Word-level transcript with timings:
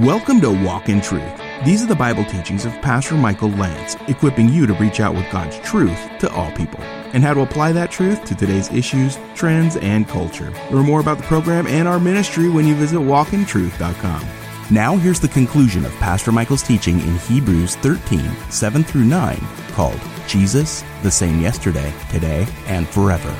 Welcome 0.00 0.40
to 0.40 0.50
Walk 0.64 0.88
in 0.88 1.00
Truth. 1.00 1.40
These 1.64 1.82
are 1.82 1.86
the 1.86 1.94
Bible 1.94 2.24
teachings 2.24 2.64
of 2.64 2.72
Pastor 2.80 3.16
Michael 3.16 3.50
Lantz, 3.50 3.96
equipping 4.08 4.48
you 4.48 4.66
to 4.66 4.72
reach 4.74 4.98
out 4.98 5.14
with 5.14 5.30
God's 5.30 5.58
truth 5.58 6.00
to 6.20 6.32
all 6.32 6.50
people 6.52 6.80
and 7.12 7.22
how 7.22 7.34
to 7.34 7.42
apply 7.42 7.72
that 7.72 7.90
truth 7.90 8.24
to 8.24 8.34
today's 8.34 8.72
issues, 8.72 9.18
trends, 9.34 9.76
and 9.76 10.08
culture. 10.08 10.52
Learn 10.70 10.86
more 10.86 11.00
about 11.00 11.18
the 11.18 11.24
program 11.24 11.66
and 11.66 11.86
our 11.86 12.00
ministry 12.00 12.48
when 12.48 12.66
you 12.66 12.74
visit 12.74 12.98
walkintruth.com. 12.98 14.26
Now, 14.70 14.96
here's 14.96 15.20
the 15.20 15.28
conclusion 15.28 15.84
of 15.84 15.92
Pastor 15.96 16.32
Michael's 16.32 16.62
teaching 16.62 17.00
in 17.00 17.18
Hebrews 17.18 17.76
13 17.76 18.30
7 18.48 18.82
through 18.84 19.04
9, 19.04 19.38
called 19.72 20.00
Jesus, 20.26 20.82
the 21.02 21.10
same 21.10 21.40
yesterday, 21.40 21.92
today, 22.10 22.46
and 22.66 22.88
forever. 22.88 23.36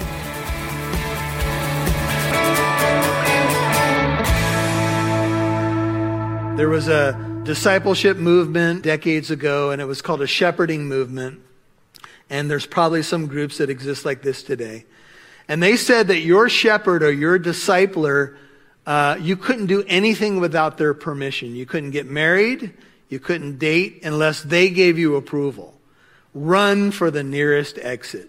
There 6.61 6.69
was 6.69 6.89
a 6.89 7.41
discipleship 7.43 8.19
movement 8.19 8.83
decades 8.83 9.31
ago, 9.31 9.71
and 9.71 9.81
it 9.81 9.87
was 9.87 10.03
called 10.03 10.21
a 10.21 10.27
shepherding 10.27 10.85
movement. 10.85 11.41
And 12.29 12.51
there's 12.51 12.67
probably 12.67 13.03
some 13.03 13.29
groups 13.29 13.57
that 13.57 13.71
exist 13.71 14.05
like 14.05 14.21
this 14.21 14.43
today. 14.43 14.85
And 15.49 15.63
they 15.63 15.79
said 15.79 16.09
that 16.09 16.21
your 16.21 16.51
shepherd 16.51 17.03
or 17.03 17.11
your 17.11 17.39
discipler, 17.39 18.37
uh, 18.85 19.17
you 19.19 19.39
couldn't 19.39 19.69
do 19.69 19.85
anything 19.89 20.39
without 20.39 20.77
their 20.77 20.93
permission. 20.93 21.57
You 21.57 21.65
couldn't 21.65 21.93
get 21.93 22.05
married, 22.05 22.75
you 23.09 23.21
couldn't 23.21 23.59
date 23.59 24.03
unless 24.05 24.43
they 24.43 24.69
gave 24.69 24.99
you 24.99 25.17
approval. 25.17 25.81
Run 26.35 26.91
for 26.91 27.11
the 27.11 27.23
nearest 27.25 27.79
exit. 27.79 28.29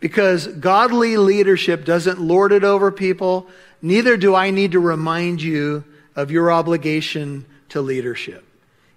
Because 0.00 0.46
godly 0.46 1.18
leadership 1.18 1.84
doesn't 1.84 2.22
lord 2.22 2.52
it 2.52 2.64
over 2.64 2.90
people, 2.90 3.48
neither 3.82 4.16
do 4.16 4.34
I 4.34 4.50
need 4.50 4.72
to 4.72 4.80
remind 4.80 5.42
you 5.42 5.84
of 6.16 6.30
your 6.30 6.50
obligation 6.50 7.46
to 7.70 7.80
leadership. 7.80 8.44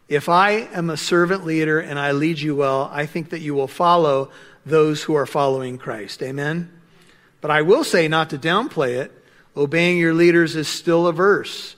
If 0.08 0.30
I 0.30 0.52
am 0.52 0.90
a 0.90 0.98
servant 0.98 1.46
leader 1.46 1.80
and 1.80 2.00
I 2.00 2.12
lead 2.12 2.40
you 2.40 2.56
well, 2.56 2.90
I 2.94 3.06
think 3.06 3.30
that 3.32 3.42
you 3.42 3.54
will 3.54 3.68
follow 3.68 4.32
those 4.66 5.04
who 5.04 5.16
are 5.16 5.26
following 5.26 5.78
Christ. 5.78 6.24
Amen? 6.24 6.72
But 7.42 7.52
I 7.52 7.62
will 7.62 7.84
say, 7.84 8.08
not 8.08 8.30
to 8.30 8.38
downplay 8.38 8.98
it, 8.98 9.12
obeying 9.56 9.98
your 9.98 10.14
leaders 10.14 10.56
is 10.56 10.68
still 10.68 11.08
a 11.08 11.14
verse 11.14 11.76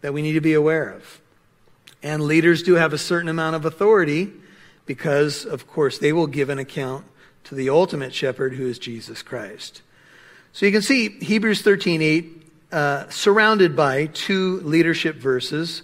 that 0.00 0.14
we 0.14 0.22
need 0.22 0.34
to 0.34 0.40
be 0.40 0.54
aware 0.54 0.88
of. 0.90 1.20
And 2.02 2.22
leaders 2.22 2.62
do 2.62 2.74
have 2.74 2.92
a 2.92 2.98
certain 2.98 3.28
amount 3.28 3.56
of 3.56 3.64
authority 3.64 4.32
because, 4.86 5.44
of 5.44 5.66
course, 5.66 5.98
they 5.98 6.12
will 6.12 6.26
give 6.26 6.48
an 6.48 6.58
account 6.58 7.04
to 7.44 7.54
the 7.54 7.70
ultimate 7.70 8.14
shepherd 8.14 8.54
who 8.54 8.66
is 8.66 8.78
Jesus 8.78 9.22
Christ. 9.22 9.82
So 10.52 10.66
you 10.66 10.72
can 10.72 10.82
see 10.82 11.10
Hebrews 11.10 11.62
13 11.62 12.00
8 12.00 12.35
uh, 12.72 13.08
surrounded 13.08 13.76
by 13.76 14.06
two 14.06 14.60
leadership 14.60 15.16
verses, 15.16 15.82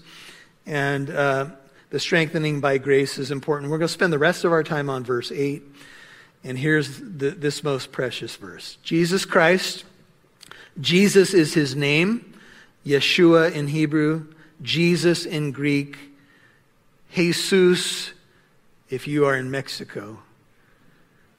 and 0.66 1.10
uh, 1.10 1.46
the 1.90 2.00
strengthening 2.00 2.60
by 2.60 2.78
grace 2.78 3.18
is 3.18 3.30
important. 3.30 3.70
We're 3.70 3.78
going 3.78 3.88
to 3.88 3.92
spend 3.92 4.12
the 4.12 4.18
rest 4.18 4.44
of 4.44 4.52
our 4.52 4.62
time 4.62 4.90
on 4.90 5.04
verse 5.04 5.30
8, 5.30 5.62
and 6.44 6.58
here's 6.58 6.98
the, 6.98 7.30
this 7.30 7.62
most 7.62 7.92
precious 7.92 8.36
verse 8.36 8.78
Jesus 8.82 9.24
Christ, 9.24 9.84
Jesus 10.80 11.34
is 11.34 11.54
his 11.54 11.76
name, 11.76 12.34
Yeshua 12.84 13.52
in 13.52 13.68
Hebrew, 13.68 14.26
Jesus 14.62 15.24
in 15.24 15.52
Greek, 15.52 15.98
Jesus 17.10 18.12
if 18.88 19.06
you 19.06 19.24
are 19.24 19.36
in 19.36 19.50
Mexico. 19.50 20.18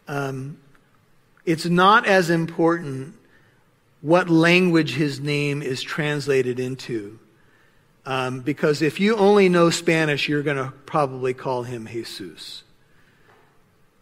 Um, 0.08 0.58
it's 1.46 1.66
not 1.66 2.08
as 2.08 2.30
important 2.30 3.16
what 4.04 4.30
language 4.30 4.96
his 4.96 5.22
name 5.22 5.62
is 5.62 5.82
translated 5.82 6.60
into. 6.60 7.18
Um, 8.06 8.42
because 8.42 8.82
if 8.82 9.00
you 9.00 9.16
only 9.16 9.48
know 9.48 9.70
Spanish, 9.70 10.28
you're 10.28 10.44
going 10.44 10.58
to 10.58 10.74
probably 10.86 11.34
call 11.34 11.64
him 11.64 11.86
Jesus. 11.86 12.64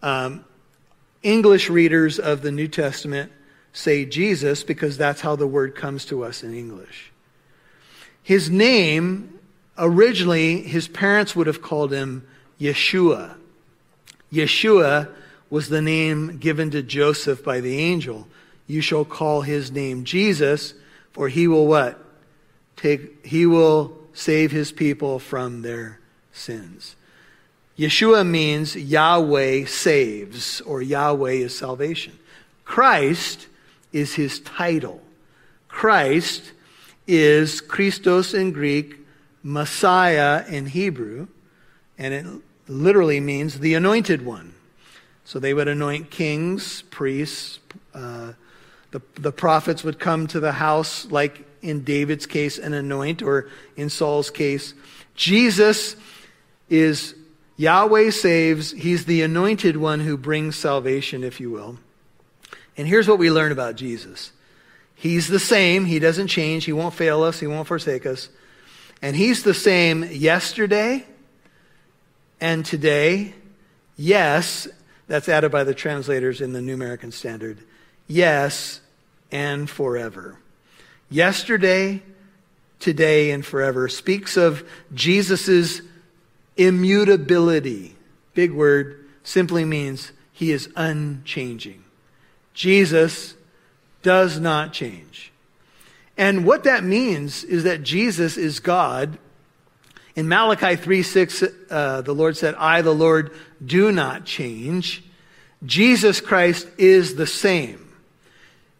Um, 0.01 0.43
English 1.21 1.69
readers 1.69 2.17
of 2.17 2.41
the 2.41 2.51
New 2.51 2.67
Testament 2.67 3.31
say 3.73 4.05
Jesus 4.05 4.63
because 4.63 4.97
that's 4.97 5.21
how 5.21 5.35
the 5.35 5.45
word 5.45 5.75
comes 5.75 6.05
to 6.05 6.23
us 6.23 6.41
in 6.41 6.55
English. 6.55 7.11
His 8.23 8.49
name, 8.49 9.39
originally, 9.77 10.63
his 10.63 10.87
parents 10.87 11.35
would 11.35 11.45
have 11.45 11.61
called 11.61 11.91
him 11.91 12.27
Yeshua. 12.59 13.35
Yeshua 14.33 15.09
was 15.51 15.69
the 15.69 15.81
name 15.81 16.39
given 16.39 16.71
to 16.71 16.81
Joseph 16.81 17.43
by 17.43 17.59
the 17.59 17.77
angel 17.77 18.27
you 18.71 18.81
shall 18.81 19.03
call 19.03 19.41
his 19.41 19.71
name 19.71 20.05
Jesus, 20.05 20.73
for 21.11 21.27
he 21.27 21.47
will 21.47 21.67
what? 21.67 22.03
Take, 22.77 23.25
he 23.25 23.45
will 23.45 23.97
save 24.13 24.51
his 24.51 24.71
people 24.71 25.19
from 25.19 25.61
their 25.61 25.99
sins. 26.31 26.95
Yeshua 27.77 28.25
means 28.25 28.75
Yahweh 28.75 29.65
saves, 29.65 30.61
or 30.61 30.81
Yahweh 30.81 31.31
is 31.31 31.57
salvation. 31.57 32.17
Christ 32.63 33.47
is 33.91 34.15
his 34.15 34.39
title. 34.39 35.01
Christ 35.67 36.53
is 37.07 37.59
Christos 37.59 38.33
in 38.33 38.51
Greek, 38.51 38.95
Messiah 39.43 40.45
in 40.47 40.67
Hebrew, 40.67 41.27
and 41.97 42.13
it 42.13 42.25
literally 42.69 43.19
means 43.19 43.59
the 43.59 43.73
anointed 43.73 44.23
one. 44.23 44.53
So 45.25 45.39
they 45.39 45.53
would 45.53 45.67
anoint 45.67 46.09
kings, 46.09 46.83
priests, 46.83 47.59
uh, 47.93 48.33
the, 48.91 49.01
the 49.15 49.31
prophets 49.31 49.83
would 49.83 49.99
come 49.99 50.27
to 50.27 50.39
the 50.39 50.51
house, 50.51 51.05
like 51.09 51.45
in 51.61 51.83
David's 51.83 52.25
case, 52.25 52.57
and 52.57 52.75
anoint, 52.75 53.21
or 53.21 53.49
in 53.75 53.89
Saul's 53.89 54.29
case. 54.29 54.73
Jesus 55.15 55.95
is 56.69 57.15
Yahweh 57.57 58.09
saves. 58.09 58.71
He's 58.71 59.05
the 59.05 59.21
anointed 59.21 59.77
one 59.77 59.99
who 60.01 60.17
brings 60.17 60.55
salvation, 60.55 61.23
if 61.23 61.39
you 61.39 61.51
will. 61.51 61.77
And 62.77 62.87
here's 62.87 63.07
what 63.07 63.19
we 63.19 63.31
learn 63.31 63.51
about 63.51 63.75
Jesus 63.75 64.31
He's 64.95 65.27
the 65.27 65.39
same. 65.39 65.85
He 65.85 65.99
doesn't 65.99 66.27
change. 66.27 66.65
He 66.65 66.73
won't 66.73 66.93
fail 66.93 67.23
us. 67.23 67.39
He 67.39 67.47
won't 67.47 67.67
forsake 67.67 68.05
us. 68.05 68.29
And 69.01 69.15
He's 69.15 69.43
the 69.43 69.53
same 69.53 70.03
yesterday 70.03 71.05
and 72.39 72.65
today. 72.65 73.33
Yes, 73.95 74.67
that's 75.07 75.29
added 75.29 75.51
by 75.51 75.63
the 75.63 75.73
translators 75.73 76.41
in 76.41 76.53
the 76.53 76.61
New 76.61 76.73
American 76.73 77.11
Standard. 77.11 77.59
Yes, 78.07 78.80
and 79.31 79.69
forever. 79.69 80.37
Yesterday, 81.09 82.01
today, 82.79 83.31
and 83.31 83.45
forever 83.45 83.87
speaks 83.87 84.37
of 84.37 84.67
Jesus' 84.93 85.81
immutability. 86.57 87.95
Big 88.33 88.51
word, 88.51 89.05
simply 89.23 89.65
means 89.65 90.11
he 90.31 90.51
is 90.51 90.69
unchanging. 90.75 91.83
Jesus 92.53 93.35
does 94.01 94.39
not 94.39 94.73
change. 94.73 95.31
And 96.17 96.45
what 96.45 96.63
that 96.65 96.83
means 96.83 97.43
is 97.43 97.63
that 97.63 97.83
Jesus 97.83 98.37
is 98.37 98.59
God. 98.59 99.17
In 100.15 100.27
Malachi 100.27 100.75
3 100.75 101.03
6, 101.03 101.43
uh, 101.69 102.01
the 102.01 102.13
Lord 102.13 102.35
said, 102.35 102.55
I, 102.55 102.81
the 102.81 102.93
Lord, 102.93 103.31
do 103.63 103.91
not 103.91 104.25
change. 104.25 105.03
Jesus 105.63 106.19
Christ 106.19 106.67
is 106.77 107.15
the 107.15 107.27
same. 107.27 107.90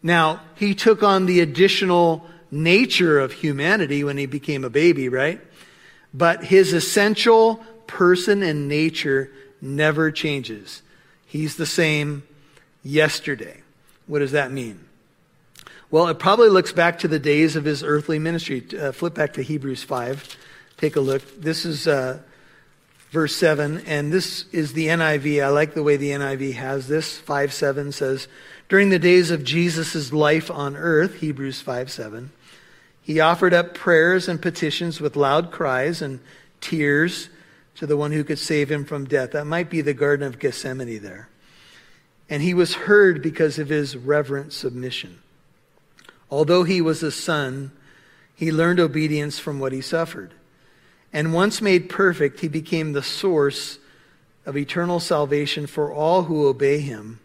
Now, 0.02 0.40
he 0.56 0.74
took 0.74 1.02
on 1.02 1.26
the 1.26 1.40
additional 1.40 2.26
nature 2.50 3.18
of 3.18 3.32
humanity 3.32 4.04
when 4.04 4.16
he 4.16 4.26
became 4.26 4.64
a 4.64 4.70
baby, 4.70 5.08
right? 5.08 5.40
But 6.12 6.44
his 6.44 6.72
essential 6.72 7.56
person 7.86 8.42
and 8.42 8.68
nature 8.68 9.30
never 9.60 10.10
changes. 10.10 10.82
He's 11.26 11.56
the 11.56 11.66
same 11.66 12.24
yesterday. 12.82 13.62
What 14.06 14.18
does 14.18 14.32
that 14.32 14.50
mean? 14.50 14.80
Well, 15.90 16.08
it 16.08 16.18
probably 16.18 16.48
looks 16.48 16.72
back 16.72 16.98
to 17.00 17.08
the 17.08 17.18
days 17.18 17.54
of 17.54 17.64
his 17.64 17.82
earthly 17.82 18.18
ministry. 18.18 18.64
Uh, 18.78 18.92
flip 18.92 19.14
back 19.14 19.34
to 19.34 19.42
Hebrews 19.42 19.82
5. 19.82 20.36
Take 20.78 20.96
a 20.96 21.00
look. 21.00 21.22
This 21.40 21.64
is 21.64 21.86
uh, 21.86 22.18
verse 23.10 23.36
7, 23.36 23.82
and 23.86 24.12
this 24.12 24.46
is 24.52 24.72
the 24.72 24.88
NIV. 24.88 25.44
I 25.44 25.48
like 25.48 25.74
the 25.74 25.82
way 25.82 25.96
the 25.96 26.10
NIV 26.10 26.54
has 26.54 26.88
this. 26.88 27.18
5 27.18 27.52
7 27.52 27.92
says, 27.92 28.26
during 28.72 28.88
the 28.88 28.98
days 28.98 29.30
of 29.30 29.44
Jesus' 29.44 30.14
life 30.14 30.50
on 30.50 30.76
earth, 30.76 31.16
Hebrews 31.16 31.60
5 31.60 31.90
7, 31.90 32.32
he 33.02 33.20
offered 33.20 33.52
up 33.52 33.74
prayers 33.74 34.30
and 34.30 34.40
petitions 34.40 34.98
with 34.98 35.14
loud 35.14 35.50
cries 35.50 36.00
and 36.00 36.20
tears 36.62 37.28
to 37.74 37.86
the 37.86 37.98
one 37.98 38.12
who 38.12 38.24
could 38.24 38.38
save 38.38 38.70
him 38.70 38.86
from 38.86 39.04
death. 39.04 39.32
That 39.32 39.44
might 39.44 39.68
be 39.68 39.82
the 39.82 39.92
Garden 39.92 40.26
of 40.26 40.38
Gethsemane 40.38 41.02
there. 41.02 41.28
And 42.30 42.42
he 42.42 42.54
was 42.54 42.72
heard 42.72 43.20
because 43.20 43.58
of 43.58 43.68
his 43.68 43.94
reverent 43.94 44.54
submission. 44.54 45.18
Although 46.30 46.64
he 46.64 46.80
was 46.80 47.02
a 47.02 47.12
son, 47.12 47.72
he 48.34 48.50
learned 48.50 48.80
obedience 48.80 49.38
from 49.38 49.60
what 49.60 49.72
he 49.72 49.82
suffered. 49.82 50.32
And 51.12 51.34
once 51.34 51.60
made 51.60 51.90
perfect, 51.90 52.40
he 52.40 52.48
became 52.48 52.94
the 52.94 53.02
source 53.02 53.78
of 54.46 54.56
eternal 54.56 54.98
salvation 54.98 55.66
for 55.66 55.92
all 55.92 56.22
who 56.22 56.46
obey 56.46 56.80
him 56.80 57.18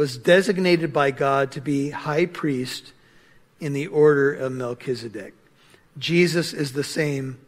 was 0.00 0.16
designated 0.16 0.94
by 0.94 1.10
God 1.10 1.52
to 1.52 1.60
be 1.60 1.90
high 1.90 2.24
priest 2.24 2.94
in 3.60 3.74
the 3.74 3.86
order 3.88 4.32
of 4.32 4.50
Melchizedek. 4.50 5.34
Jesus 5.98 6.54
is 6.54 6.72
the 6.72 6.82
same 6.82 7.38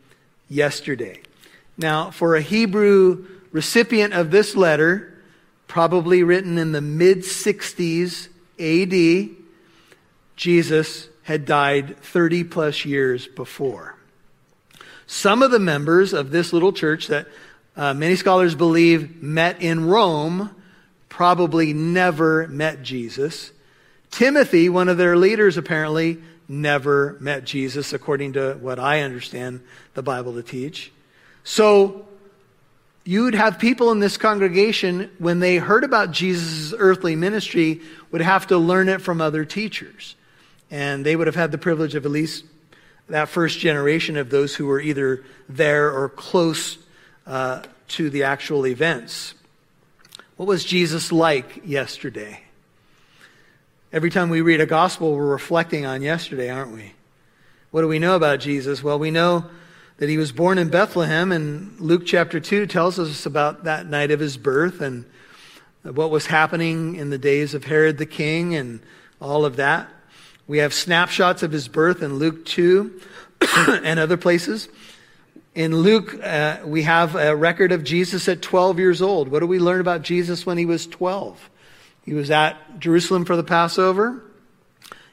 yesterday. 0.51 1.23
Now, 1.79 2.11
for 2.11 2.37
a 2.37 2.43
Hebrew 2.43 3.25
recipient 3.53 4.13
of 4.13 4.31
this 4.31 4.55
letter, 4.55 5.19
probably 5.67 6.23
written 6.23 6.59
in 6.59 6.73
the 6.73 6.83
mid 6.83 7.21
60s 7.21 8.29
AD, 8.61 9.35
Jesus 10.37 11.09
had 11.23 11.47
died 11.47 11.97
30 12.01 12.45
plus 12.45 12.85
years 12.85 13.29
before. 13.29 13.97
Some 15.07 15.43
of 15.43 15.51
the 15.51 15.59
members 15.59 16.13
of 16.13 16.33
this 16.33 16.53
little 16.53 16.75
church 16.75 17.07
that 17.07 17.29
uh, 17.79 17.95
many 17.95 18.15
scholars 18.15 18.55
believe 18.55 19.23
met 19.23 19.63
in 19.63 19.87
Rome 19.87 20.55
probably 21.23 21.73
never 21.73 22.49
met 22.49 22.83
Jesus. 22.83 23.53
Timothy, 24.11 24.69
one 24.69 24.89
of 24.89 24.99
their 24.99 25.17
leaders, 25.17 25.57
apparently 25.57 26.19
never 26.49 27.17
met 27.21 27.45
Jesus, 27.45 27.93
according 27.93 28.33
to 28.33 28.55
what 28.55 28.81
I 28.81 29.03
understand 29.03 29.61
the 29.95 30.03
Bible 30.03 30.35
to 30.35 30.43
teach. 30.43 30.91
So 31.45 32.09
you'd 33.05 33.37
have 33.37 33.61
people 33.61 33.93
in 33.93 34.01
this 34.01 34.17
congregation, 34.17 35.13
when 35.19 35.39
they 35.39 35.59
heard 35.59 35.85
about 35.85 36.11
Jesus' 36.11 36.75
earthly 36.77 37.15
ministry, 37.15 37.83
would 38.11 38.21
have 38.21 38.49
to 38.49 38.59
learn 38.59 38.89
it 38.89 39.01
from 39.01 39.21
other 39.21 39.45
teachers. 39.45 40.17
And 40.73 41.07
they 41.07 41.15
would 41.15 41.29
have 41.29 41.37
had 41.37 41.53
the 41.53 41.57
privilege 41.57 41.95
of 41.95 42.05
at 42.05 42.11
least 42.11 42.45
that 43.09 43.29
first 43.29 43.61
generation 43.61 44.17
of 44.17 44.29
those 44.29 44.57
who 44.57 44.67
were 44.67 44.81
either 44.81 45.23
there 45.49 45.89
or 45.93 46.09
close 46.09 46.79
uh, 47.29 47.63
to 47.87 48.11
the 48.11 48.25
actual 48.25 48.67
events. 48.67 49.35
What 50.37 50.49
was 50.49 50.65
Jesus 50.65 51.13
like 51.13 51.61
yesterday? 51.67 52.41
Every 53.93 54.09
time 54.09 54.31
we 54.31 54.41
read 54.41 54.63
a 54.63 54.67
gospel, 54.67 55.15
we're 55.15 55.27
reflecting 55.27 55.85
on 55.85 56.01
yesterday, 56.01 56.49
aren't 56.49 56.73
we? 56.73 56.95
What 57.71 57.83
do 57.83 57.89
we 57.89 57.99
know 57.99 58.17
about 58.17 58.41
Jesus? 58.41 58.83
Well, 58.83 58.99
we 58.99 59.11
know 59.11 59.45
that 59.99 60.09
he 60.09 60.17
was 60.17 60.33
born 60.33 60.57
in 60.57 60.71
Bethlehem, 60.71 61.33
and 61.33 61.79
Luke 61.79 62.07
chapter 62.07 62.41
2 62.41 62.67
tells 62.67 62.99
us 62.99 63.27
about 63.27 63.65
that 63.65 63.87
night 63.87 64.11
of 64.11 64.21
his 64.21 64.39
birth 64.39 64.81
and 64.81 65.05
what 65.83 66.11
was 66.11 66.27
happening 66.27 66.97
in 66.97 67.11
the 67.11 67.19
days 67.19 67.53
of 67.53 67.65
Herod 67.65 67.99
the 67.99 68.07
king 68.07 68.55
and 68.55 68.81
all 69.21 69.45
of 69.45 69.57
that. 69.57 69.87
We 70.47 70.59
have 70.59 70.73
snapshots 70.73 71.43
of 71.43 71.53
his 71.53 71.69
birth 71.69 72.03
in 72.03 72.15
Luke 72.15 72.47
2 72.47 73.01
and 73.57 73.99
other 73.99 74.17
places. 74.17 74.71
In 75.55 75.77
Luke, 75.77 76.19
uh, 76.25 76.61
we 76.65 76.85
have 76.85 77.15
a 77.15 77.37
record 77.37 77.73
of 77.73 77.85
Jesus 77.85 78.27
at 78.27 78.41
12 78.41 78.79
years 78.79 79.03
old. 79.03 79.29
What 79.29 79.41
do 79.41 79.47
we 79.47 79.59
learn 79.59 79.83
about 79.83 80.01
Jesus 80.01 80.47
when 80.47 80.57
he 80.57 80.65
was 80.65 80.87
12? 80.87 81.51
He 82.07 82.15
was 82.15 82.31
at 82.31 82.79
Jerusalem 82.79 83.27
for 83.27 83.37
the 83.37 83.45
Passover. 83.45 84.25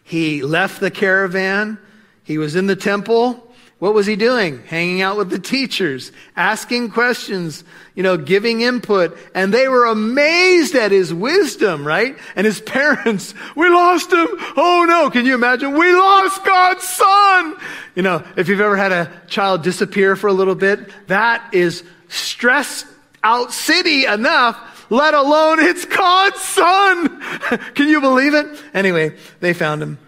He 0.01 0.41
left 0.41 0.79
the 0.79 0.91
caravan. 0.91 1.77
He 2.23 2.37
was 2.37 2.55
in 2.55 2.67
the 2.67 2.77
temple. 2.77 3.48
What 3.79 3.93
was 3.93 4.05
he 4.05 4.17
doing? 4.17 4.61
Hanging 4.63 5.01
out 5.01 5.15
with 5.15 5.29
the 5.29 5.39
teachers, 5.39 6.11
asking 6.35 6.91
questions, 6.91 7.63
you 7.95 8.03
know, 8.03 8.17
giving 8.17 8.59
input. 8.59 9.17
And 9.33 9.53
they 9.53 9.69
were 9.69 9.85
amazed 9.85 10.75
at 10.75 10.91
his 10.91 11.13
wisdom, 11.13 11.87
right? 11.87 12.17
And 12.35 12.45
his 12.45 12.59
parents, 12.59 13.33
we 13.55 13.69
lost 13.69 14.11
him. 14.11 14.27
Oh 14.57 14.85
no. 14.87 15.09
Can 15.09 15.25
you 15.25 15.33
imagine? 15.33 15.77
We 15.77 15.93
lost 15.95 16.43
God's 16.43 16.83
son. 16.83 17.55
You 17.95 18.03
know, 18.03 18.23
if 18.35 18.49
you've 18.49 18.59
ever 18.59 18.75
had 18.75 18.91
a 18.91 19.11
child 19.27 19.63
disappear 19.63 20.17
for 20.17 20.27
a 20.27 20.33
little 20.33 20.55
bit, 20.55 20.91
that 21.07 21.53
is 21.53 21.83
stress 22.09 22.85
out 23.23 23.53
city 23.53 24.05
enough 24.05 24.75
let 24.89 25.13
alone 25.13 25.59
it's 25.59 25.85
God's 25.85 26.41
son. 26.41 27.21
Can 27.75 27.87
you 27.87 28.01
believe 28.01 28.33
it? 28.33 28.47
Anyway, 28.73 29.15
they 29.39 29.53
found 29.53 29.83
him. 29.83 29.99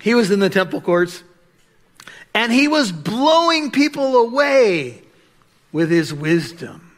He 0.00 0.14
was 0.14 0.30
in 0.30 0.40
the 0.40 0.48
temple 0.48 0.80
courts. 0.80 1.22
And 2.36 2.52
he 2.52 2.68
was 2.68 2.92
blowing 2.92 3.70
people 3.70 4.14
away 4.18 5.00
with 5.72 5.90
his 5.90 6.12
wisdom. 6.12 6.92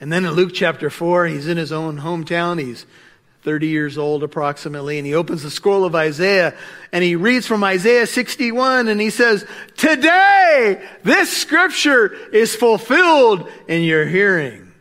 And 0.00 0.10
then 0.10 0.24
in 0.24 0.32
Luke 0.32 0.52
chapter 0.54 0.88
4, 0.88 1.26
he's 1.26 1.46
in 1.48 1.58
his 1.58 1.70
own 1.70 1.98
hometown. 1.98 2.58
He's 2.58 2.86
30 3.42 3.66
years 3.66 3.98
old 3.98 4.22
approximately. 4.22 4.96
And 4.96 5.06
he 5.06 5.12
opens 5.14 5.42
the 5.42 5.50
scroll 5.50 5.84
of 5.84 5.94
Isaiah 5.94 6.54
and 6.92 7.04
he 7.04 7.14
reads 7.14 7.46
from 7.46 7.62
Isaiah 7.62 8.06
61 8.06 8.88
and 8.88 8.98
he 8.98 9.10
says, 9.10 9.46
Today, 9.76 10.82
this 11.02 11.30
scripture 11.36 12.14
is 12.32 12.56
fulfilled 12.56 13.50
in 13.68 13.82
your 13.82 14.06
hearing. 14.06 14.72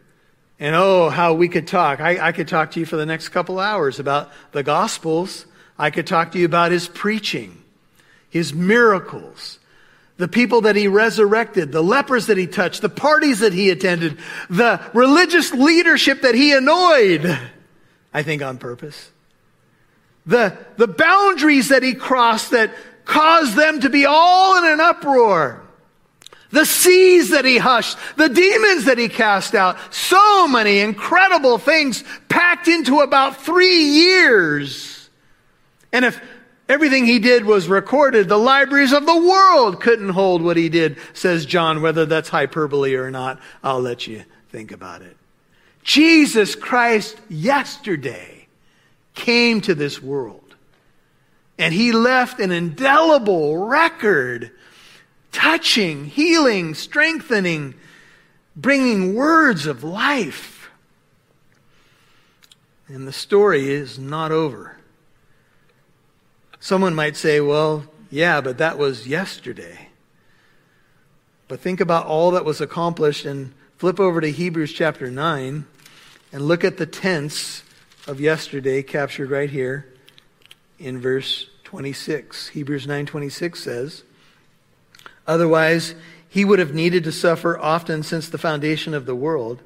And 0.61 0.75
oh, 0.75 1.09
how 1.09 1.33
we 1.33 1.49
could 1.49 1.67
talk. 1.67 1.99
I, 1.99 2.27
I 2.27 2.31
could 2.31 2.47
talk 2.47 2.71
to 2.71 2.79
you 2.79 2.85
for 2.85 2.95
the 2.95 3.05
next 3.05 3.29
couple 3.29 3.59
hours 3.59 3.99
about 3.99 4.31
the 4.53 4.63
Gospels. 4.63 5.45
I 5.77 5.89
could 5.89 6.07
talk 6.07 6.31
to 6.31 6.39
you 6.39 6.45
about 6.45 6.71
his 6.71 6.87
preaching 6.87 7.65
his 8.29 8.53
miracles, 8.53 9.59
the 10.17 10.27
people 10.27 10.61
that 10.61 10.75
he 10.75 10.87
resurrected, 10.87 11.71
the 11.71 11.83
lepers 11.83 12.27
that 12.27 12.37
he 12.37 12.47
touched, 12.47 12.81
the 12.81 12.89
parties 12.89 13.39
that 13.39 13.53
he 13.53 13.69
attended, 13.69 14.17
the 14.49 14.81
religious 14.93 15.51
leadership 15.53 16.21
that 16.21 16.35
he 16.35 16.53
annoyed, 16.53 17.39
I 18.13 18.23
think 18.23 18.41
on 18.41 18.57
purpose, 18.57 19.11
the, 20.25 20.57
the 20.77 20.87
boundaries 20.87 21.69
that 21.69 21.83
he 21.83 21.93
crossed 21.93 22.51
that 22.51 22.71
caused 23.05 23.55
them 23.55 23.79
to 23.79 23.89
be 23.89 24.05
all 24.05 24.57
in 24.57 24.65
an 24.71 24.81
uproar. 24.81 25.63
The 26.49 26.65
seas 26.65 27.31
that 27.31 27.43
he 27.43 27.57
hushed, 27.57 27.97
the 28.15 28.29
demons 28.29 28.85
that 28.85 28.97
he 28.97 29.09
cast 29.09 29.53
out, 29.53 29.77
so 29.93 30.47
many 30.47 30.79
incredible 30.79 31.57
things 31.57 32.03
packed 32.29 32.67
into 32.67 33.01
about 33.01 33.41
three 33.41 33.83
years. 33.83 35.09
And 35.91 36.05
if 36.05 36.21
Everything 36.69 37.05
he 37.05 37.19
did 37.19 37.45
was 37.45 37.69
recorded. 37.69 38.27
The 38.27 38.37
libraries 38.37 38.91
of 38.91 39.05
the 39.05 39.17
world 39.17 39.79
couldn't 39.79 40.09
hold 40.09 40.41
what 40.41 40.57
he 40.57 40.67
did, 40.67 40.97
says 41.13 41.45
John. 41.45 41.81
Whether 41.81 42.05
that's 42.05 42.29
hyperbole 42.29 42.95
or 42.95 43.09
not, 43.09 43.39
I'll 43.63 43.81
let 43.81 44.05
you 44.07 44.25
think 44.49 44.71
about 44.71 45.01
it. 45.01 45.15
Jesus 45.83 46.55
Christ 46.55 47.17
yesterday 47.29 48.47
came 49.13 49.61
to 49.61 49.73
this 49.73 50.01
world 50.01 50.55
and 51.57 51.73
he 51.73 51.91
left 51.91 52.39
an 52.39 52.51
indelible 52.51 53.65
record 53.65 54.51
touching, 55.31 56.05
healing, 56.05 56.73
strengthening, 56.73 57.73
bringing 58.55 59.15
words 59.15 59.65
of 59.65 59.83
life. 59.83 60.69
And 62.87 63.07
the 63.07 63.13
story 63.13 63.69
is 63.69 63.97
not 63.97 64.31
over. 64.31 64.76
Someone 66.67 66.95
might 66.95 67.15
say, 67.15 67.39
well, 67.39 67.85
yeah, 68.11 68.41
but 68.41 68.57
that 68.57 68.77
was 68.77 69.07
yesterday. 69.07 69.87
But 71.47 71.61
think 71.61 71.79
about 71.79 72.07
all 72.07 72.31
that 72.31 72.43
was 72.43 72.59
accomplished 72.59 73.23
and 73.23 73.53
flip 73.77 74.01
over 74.01 74.19
to 74.19 74.29
Hebrews 74.29 74.73
chapter 74.73 75.09
9 75.09 75.65
and 76.33 76.41
look 76.41 76.65
at 76.65 76.75
the 76.75 76.85
tense 76.85 77.63
of 78.05 78.19
yesterday 78.19 78.83
captured 78.83 79.31
right 79.31 79.49
here 79.49 79.93
in 80.77 80.99
verse 80.99 81.47
26. 81.63 82.49
Hebrews 82.49 82.85
9:26 82.85 83.63
says, 83.63 84.03
"Otherwise 85.25 85.95
he 86.27 86.43
would 86.43 86.59
have 86.59 86.73
needed 86.73 87.05
to 87.05 87.13
suffer 87.13 87.57
often 87.57 88.03
since 88.03 88.27
the 88.27 88.37
foundation 88.37 88.93
of 88.93 89.05
the 89.05 89.15
world, 89.15 89.63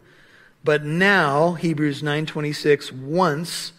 but 0.64 0.86
now 0.86 1.54
Hebrews 1.54 2.04
9:26 2.04 2.92
once 2.92 3.72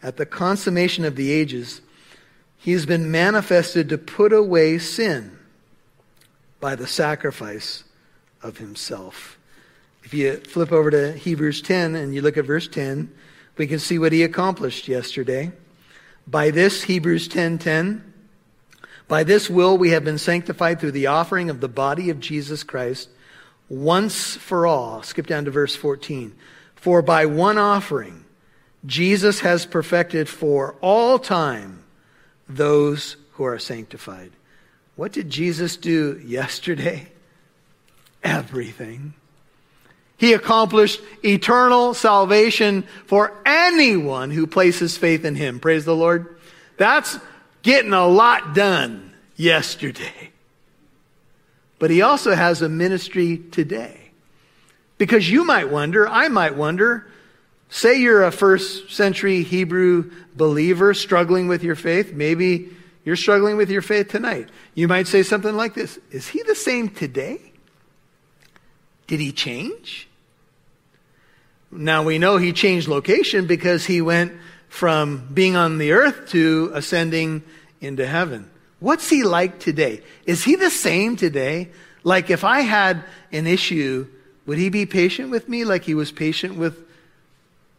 at 0.00 0.16
the 0.16 0.26
consummation 0.26 1.04
of 1.04 1.16
the 1.16 1.32
ages 1.32 1.80
He's 2.62 2.86
been 2.86 3.10
manifested 3.10 3.88
to 3.88 3.98
put 3.98 4.32
away 4.32 4.78
sin 4.78 5.36
by 6.60 6.76
the 6.76 6.86
sacrifice 6.86 7.82
of 8.40 8.58
himself. 8.58 9.36
If 10.04 10.14
you 10.14 10.36
flip 10.36 10.70
over 10.70 10.88
to 10.92 11.12
Hebrews 11.12 11.60
10 11.60 11.96
and 11.96 12.14
you 12.14 12.22
look 12.22 12.36
at 12.36 12.44
verse 12.44 12.68
10, 12.68 13.12
we 13.56 13.66
can 13.66 13.80
see 13.80 13.98
what 13.98 14.12
he 14.12 14.22
accomplished 14.22 14.86
yesterday. 14.86 15.50
By 16.24 16.52
this, 16.52 16.84
Hebrews 16.84 17.26
10:10, 17.26 17.34
10, 17.34 17.58
10, 17.58 18.14
by 19.08 19.24
this 19.24 19.50
will 19.50 19.76
we 19.76 19.90
have 19.90 20.04
been 20.04 20.18
sanctified 20.18 20.78
through 20.78 20.92
the 20.92 21.08
offering 21.08 21.50
of 21.50 21.60
the 21.60 21.68
body 21.68 22.10
of 22.10 22.20
Jesus 22.20 22.62
Christ 22.62 23.08
once 23.68 24.36
for 24.36 24.68
all. 24.68 25.02
Skip 25.02 25.26
down 25.26 25.46
to 25.46 25.50
verse 25.50 25.74
14. 25.74 26.32
For 26.76 27.02
by 27.02 27.26
one 27.26 27.58
offering, 27.58 28.24
Jesus 28.86 29.40
has 29.40 29.66
perfected 29.66 30.28
for 30.28 30.76
all 30.80 31.18
time 31.18 31.81
those 32.56 33.16
who 33.32 33.44
are 33.44 33.58
sanctified. 33.58 34.32
What 34.96 35.12
did 35.12 35.30
Jesus 35.30 35.76
do 35.76 36.20
yesterday? 36.24 37.08
Everything. 38.22 39.14
He 40.16 40.34
accomplished 40.34 41.00
eternal 41.24 41.94
salvation 41.94 42.84
for 43.06 43.32
anyone 43.44 44.30
who 44.30 44.46
places 44.46 44.96
faith 44.96 45.24
in 45.24 45.34
him. 45.34 45.58
Praise 45.58 45.84
the 45.84 45.96
Lord. 45.96 46.36
That's 46.76 47.18
getting 47.62 47.92
a 47.92 48.06
lot 48.06 48.54
done 48.54 49.12
yesterday. 49.34 50.30
But 51.78 51.90
he 51.90 52.02
also 52.02 52.34
has 52.34 52.62
a 52.62 52.68
ministry 52.68 53.38
today. 53.50 54.10
Because 54.98 55.28
you 55.28 55.44
might 55.44 55.68
wonder, 55.68 56.06
I 56.06 56.28
might 56.28 56.54
wonder, 56.54 57.08
Say 57.72 58.00
you're 58.00 58.22
a 58.22 58.30
first 58.30 58.90
century 58.90 59.42
Hebrew 59.42 60.10
believer 60.36 60.92
struggling 60.92 61.48
with 61.48 61.62
your 61.62 61.74
faith. 61.74 62.12
Maybe 62.12 62.68
you're 63.02 63.16
struggling 63.16 63.56
with 63.56 63.70
your 63.70 63.80
faith 63.80 64.08
tonight. 64.08 64.50
You 64.74 64.88
might 64.88 65.06
say 65.06 65.22
something 65.22 65.56
like 65.56 65.72
this 65.72 65.98
Is 66.10 66.28
he 66.28 66.42
the 66.42 66.54
same 66.54 66.90
today? 66.90 67.40
Did 69.06 69.20
he 69.20 69.32
change? 69.32 70.06
Now 71.70 72.02
we 72.02 72.18
know 72.18 72.36
he 72.36 72.52
changed 72.52 72.88
location 72.88 73.46
because 73.46 73.86
he 73.86 74.02
went 74.02 74.34
from 74.68 75.26
being 75.32 75.56
on 75.56 75.78
the 75.78 75.92
earth 75.92 76.28
to 76.32 76.72
ascending 76.74 77.42
into 77.80 78.06
heaven. 78.06 78.50
What's 78.80 79.08
he 79.08 79.22
like 79.22 79.60
today? 79.60 80.02
Is 80.26 80.44
he 80.44 80.56
the 80.56 80.70
same 80.70 81.16
today? 81.16 81.70
Like 82.04 82.28
if 82.28 82.44
I 82.44 82.60
had 82.60 83.02
an 83.32 83.46
issue, 83.46 84.08
would 84.44 84.58
he 84.58 84.68
be 84.68 84.84
patient 84.84 85.30
with 85.30 85.48
me 85.48 85.64
like 85.64 85.84
he 85.84 85.94
was 85.94 86.12
patient 86.12 86.56
with 86.56 86.91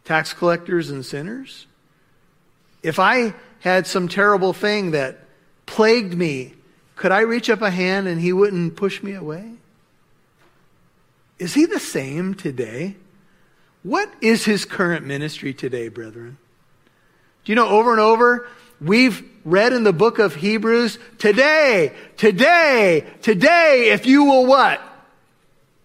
tax 0.04 0.32
collectors 0.32 0.90
and 0.90 1.04
sinners? 1.04 1.66
If 2.82 2.98
I 2.98 3.34
had 3.60 3.86
some 3.86 4.08
terrible 4.08 4.52
thing 4.52 4.90
that 4.90 5.20
plagued 5.66 6.14
me, 6.14 6.54
could 6.96 7.12
I 7.12 7.20
reach 7.20 7.50
up 7.50 7.62
a 7.62 7.70
hand 7.70 8.06
and 8.06 8.20
he 8.20 8.32
wouldn't 8.32 8.76
push 8.76 9.02
me 9.02 9.14
away? 9.14 9.52
Is 11.38 11.54
he 11.54 11.66
the 11.66 11.80
same 11.80 12.34
today? 12.34 12.96
What 13.82 14.12
is 14.20 14.44
his 14.44 14.64
current 14.64 15.04
ministry 15.04 15.52
today, 15.52 15.88
brethren? 15.88 16.38
Do 17.44 17.52
you 17.52 17.56
know 17.56 17.68
over 17.68 17.90
and 17.90 18.00
over, 18.00 18.48
we've 18.80 19.22
read 19.44 19.72
in 19.72 19.84
the 19.84 19.92
book 19.92 20.18
of 20.18 20.34
Hebrews, 20.34 20.98
today, 21.18 21.92
today, 22.16 23.04
today, 23.20 23.90
if 23.90 24.06
you 24.06 24.24
will 24.24 24.46
what? 24.46 24.80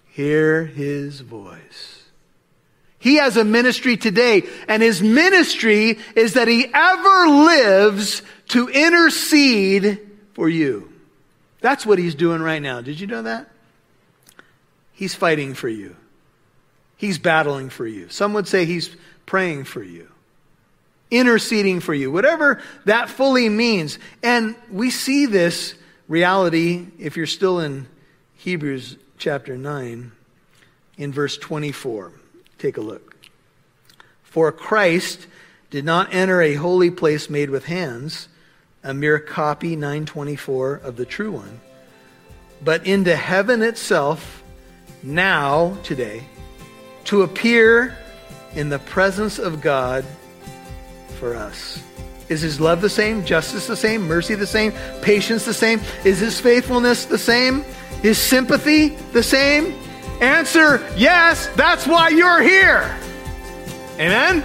Hear 0.08 0.66
his 0.66 1.20
voice. 1.20 1.99
He 3.00 3.16
has 3.16 3.38
a 3.38 3.46
ministry 3.46 3.96
today, 3.96 4.44
and 4.68 4.84
his 4.84 5.02
ministry 5.02 5.98
is 6.16 6.34
that 6.34 6.50
he 6.50 6.70
ever 6.74 7.28
lives 7.28 8.22
to 8.50 8.68
intercede 8.68 10.00
for 10.34 10.50
you. 10.50 10.92
That's 11.62 11.86
what 11.86 11.98
he's 11.98 12.16
doing 12.16 12.42
right 12.42 12.62
now. 12.62 12.82
Did 12.82 13.00
you 13.00 13.08
know 13.08 13.24
that? 13.24 13.50
He's 14.92 15.16
fighting 15.16 15.54
for 15.54 15.70
you. 15.70 15.96
He's 16.98 17.18
battling 17.18 17.70
for 17.70 17.88
you. 17.88 18.10
Some 18.10 18.34
would 18.34 18.48
say 18.48 18.66
he's 18.66 18.94
praying 19.26 19.64
for 19.64 19.82
you, 19.82 20.10
interceding 21.10 21.80
for 21.80 21.94
you, 21.94 22.12
whatever 22.12 22.62
that 22.84 23.10
fully 23.10 23.48
means. 23.48 23.98
And 24.22 24.56
we 24.70 24.90
see 24.90 25.26
this 25.26 25.74
reality, 26.10 26.88
if 27.00 27.16
you're 27.16 27.28
still 27.28 27.62
in 27.62 27.88
Hebrews 28.36 28.98
chapter 29.18 29.58
9, 29.58 30.12
in 30.98 31.14
verse 31.14 31.38
24. 31.38 32.12
Take 32.60 32.78
a 32.78 32.82
look. 32.82 33.16
For 34.22 34.52
Christ 34.52 35.26
did 35.72 35.86
not 35.86 36.14
enter 36.14 36.42
a 36.42 36.54
holy 36.54 36.92
place 36.92 37.30
made 37.30 37.50
with 37.50 37.66
hands, 37.66 38.28
a 38.84 38.94
mere 38.94 39.18
copy, 39.18 39.76
924, 39.76 40.76
of 40.76 40.96
the 40.96 41.06
true 41.06 41.32
one, 41.32 41.60
but 42.64 42.86
into 42.86 43.16
heaven 43.16 43.62
itself, 43.62 44.44
now, 45.02 45.78
today 45.84 46.26
to 47.06 47.22
appear 47.22 47.98
in 48.56 48.70
the 48.70 48.80
presence 48.80 49.40
of 49.40 49.62
God 49.62 50.06
for 51.20 51.36
us. 51.36 51.82
Is 52.28 52.42
his 52.42 52.60
love 52.60 52.82
the 52.82 52.90
same? 52.90 53.26
Justice 53.26 53.66
the 53.66 53.76
same? 53.76 54.08
Mercy 54.08 54.36
the 54.36 54.46
same? 54.46 54.74
Patience 55.02 55.46
the 55.46 55.54
same? 55.54 55.82
Is 56.06 56.20
his 56.20 56.40
faithfulness 56.40 57.06
the 57.06 57.18
same? 57.18 57.66
Is 58.04 58.18
sympathy 58.18 58.90
the 59.14 59.24
same? 59.24 59.76
Answer 60.22 60.86
yes, 60.98 61.48
that's 61.56 61.88
why 61.88 62.10
you're 62.10 62.42
here. 62.42 62.96
Amen? 64.00 64.44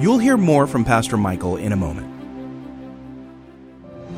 You'll 0.00 0.18
hear 0.18 0.36
more 0.36 0.66
from 0.66 0.84
Pastor 0.84 1.16
Michael 1.16 1.56
in 1.56 1.72
a 1.72 1.76
moment. 1.76 2.10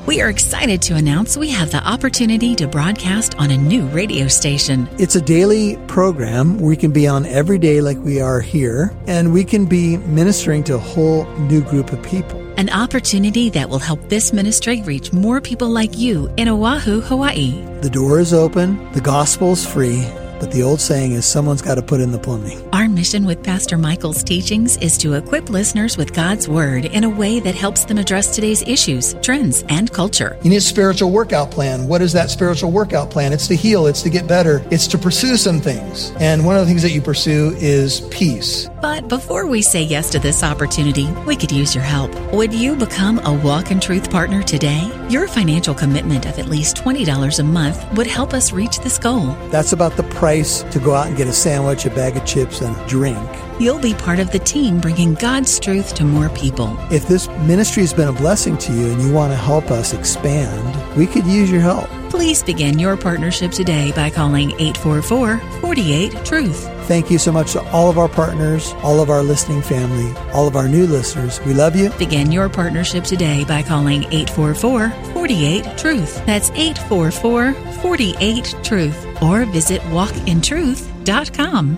We 0.07 0.21
are 0.21 0.29
excited 0.29 0.83
to 0.83 0.95
announce 0.95 1.37
we 1.37 1.51
have 1.51 1.73
the 1.73 1.85
opportunity 1.85 2.55
to 2.57 2.69
broadcast 2.69 3.35
on 3.37 3.51
a 3.51 3.57
new 3.57 3.87
radio 3.87 4.29
station. 4.29 4.89
It's 4.99 5.17
a 5.17 5.21
daily 5.21 5.77
program 5.89 6.61
we 6.61 6.77
can 6.77 6.93
be 6.93 7.09
on 7.09 7.27
every 7.27 7.59
day 7.59 7.81
like 7.81 7.99
we 7.99 8.21
are 8.21 8.41
here, 8.41 8.97
and 9.09 9.33
we 9.33 9.45
can 9.45 9.67
be 9.67 9.97
ministering 9.97 10.63
to 10.65 10.77
a 10.77 10.79
whole 10.79 11.25
new 11.39 11.61
group 11.61 11.93
of 11.93 12.01
people. 12.05 12.46
An 12.59 12.71
opportunity 12.71 13.51
that 13.51 13.69
will 13.69 13.79
help 13.79 14.09
this 14.09 14.33
ministry 14.33 14.81
reach 14.81 15.13
more 15.13 15.43
people 15.43 15.69
like 15.69 15.99
you 15.99 16.33
in 16.39 16.49
Oahu, 16.49 17.03
Hawaii. 17.03 17.53
The 17.83 17.91
door 17.91 18.19
is 18.19 18.33
open, 18.33 18.91
the 18.93 19.01
gospel 19.03 19.53
is 19.53 19.67
free 19.67 20.07
but 20.39 20.51
the 20.51 20.63
old 20.63 20.81
saying 20.81 21.13
is 21.13 21.25
someone's 21.25 21.63
got 21.63 21.77
to 21.77 21.83
put 21.83 22.01
in 22.01 22.13
the 22.13 22.19
plumbing. 22.19 22.63
Our 22.73 22.89
mission 22.89 23.25
with 23.25 23.43
Pastor 23.43 23.79
Michael's 23.79 24.23
teachings 24.23 24.77
is 24.79 24.99
to 24.99 25.15
equip 25.15 25.49
listeners 25.49 25.97
with 25.97 26.13
God's 26.13 26.49
Word 26.49 26.85
in 26.85 27.05
a 27.05 27.09
way 27.09 27.41
that 27.41 27.55
helps 27.55 27.85
them 27.85 27.99
address 27.99 28.35
today's 28.35 28.63
issues, 28.63 29.15
trends, 29.23 29.65
and 29.69 29.93
culture. 29.93 30.39
You 30.43 30.51
need 30.51 30.57
a 30.57 30.61
spiritual 30.61 31.11
workout 31.11 31.51
plan. 31.51 31.89
What 31.89 32.03
is 32.03 32.13
that 32.13 32.31
spiritual 32.31 32.71
workout 32.71 33.11
plan? 33.11 33.33
It's 33.33 33.49
to 33.49 33.57
heal, 33.57 33.87
it's 33.87 34.03
to 34.03 34.11
get 34.11 34.27
better, 34.27 34.65
it's 34.71 34.87
to 34.89 34.99
pursue 34.99 35.37
some 35.37 35.61
things. 35.61 36.13
And 36.19 36.45
one 36.45 36.57
of 36.57 36.63
the 36.63 36.67
things 36.67 36.83
that 36.83 36.93
you 36.93 37.01
pursue 37.01 37.55
is 37.59 38.03
peace. 38.11 38.69
But 38.81 39.09
before 39.09 39.47
we 39.47 39.63
say 39.63 39.83
yes 39.83 40.11
to 40.11 40.19
this 40.19 40.43
opportunity, 40.43 41.11
we 41.27 41.35
could 41.35 41.51
use 41.51 41.75
your 41.75 41.85
help. 41.85 42.11
Would 42.33 42.53
you 42.53 42.77
become 42.77 43.19
a 43.21 43.33
Walk 43.33 43.71
in 43.71 43.81
Truth 43.81 44.11
partner 44.11 44.43
today? 44.43 44.91
Your 45.09 45.29
financial 45.29 45.75
commitment 45.75 46.27
of 46.27 46.39
at 46.39 46.49
least 46.49 46.77
$20 46.77 47.39
a 47.39 47.43
month 47.43 47.97
would 47.97 48.07
help 48.07 48.35
us 48.35 48.53
reach 48.53 48.81
this 48.81 48.99
goal. 48.99 49.29
That's 49.51 49.73
about 49.73 49.97
the 49.97 50.03
price 50.05 50.63
to 50.65 50.79
go 50.79 50.95
out 50.95 51.07
and 51.07 51.17
get 51.17 51.27
a 51.27 51.33
sandwich, 51.33 51.87
a 51.87 51.91
bag 51.91 52.17
of 52.17 52.27
chips, 52.27 52.61
and 52.61 52.77
a 52.77 52.87
drink. 52.87 53.19
You'll 53.59 53.81
be 53.81 53.95
part 53.95 54.19
of 54.19 54.31
the 54.31 54.41
team 54.41 54.81
bringing 54.81 55.15
God's 55.15 55.59
truth 55.59 55.95
to 55.95 56.05
more 56.05 56.29
people. 56.31 56.77
If 56.91 57.09
this 57.09 57.29
ministry 57.47 57.83
has 57.83 57.95
been 57.95 58.09
a 58.09 58.13
blessing 58.13 58.59
to 58.59 58.73
you 58.73 58.93
and 58.93 59.01
you 59.01 59.13
want 59.13 59.33
to 59.33 59.37
help 59.37 59.71
us 59.71 59.95
expand, 59.95 60.97
we 60.97 61.07
could 61.07 61.27
use 61.27 61.51
your 61.51 61.63
help. 61.63 61.89
Please 62.11 62.43
begin 62.43 62.79
your 62.79 62.97
partnership 62.97 63.53
today 63.53 63.93
by 63.93 64.11
calling 64.11 64.51
844 64.53 65.39
48 65.61 66.25
Truth. 66.25 66.76
Thank 66.87 67.11
you 67.11 67.19
so 67.19 67.33
much 67.33 67.55
to 67.55 67.71
all 67.73 67.91
of 67.91 67.99
our 67.99 68.09
partners, 68.09 68.73
all 68.85 69.01
of 69.01 69.11
our 69.11 69.25
listening 69.25 69.61
family, 69.61 70.15
all 70.33 70.47
of 70.47 70.55
our 70.55 70.69
new 70.69 70.87
listeners. 70.87 71.45
We 71.45 71.53
love 71.53 71.75
you. 71.75 71.91
Begin 71.99 72.31
your 72.31 72.49
partnership 72.49 73.03
today 73.03 73.45
by 73.45 73.65
calling 73.65 74.05
844 74.05 74.91
48 75.13 75.77
Truth. 75.77 76.25
That's 76.27 76.51
844 76.51 77.55
48 77.83 78.55
Truth. 78.63 79.05
Or 79.21 79.45
visit 79.47 79.81
walkintruth.com. 79.83 81.77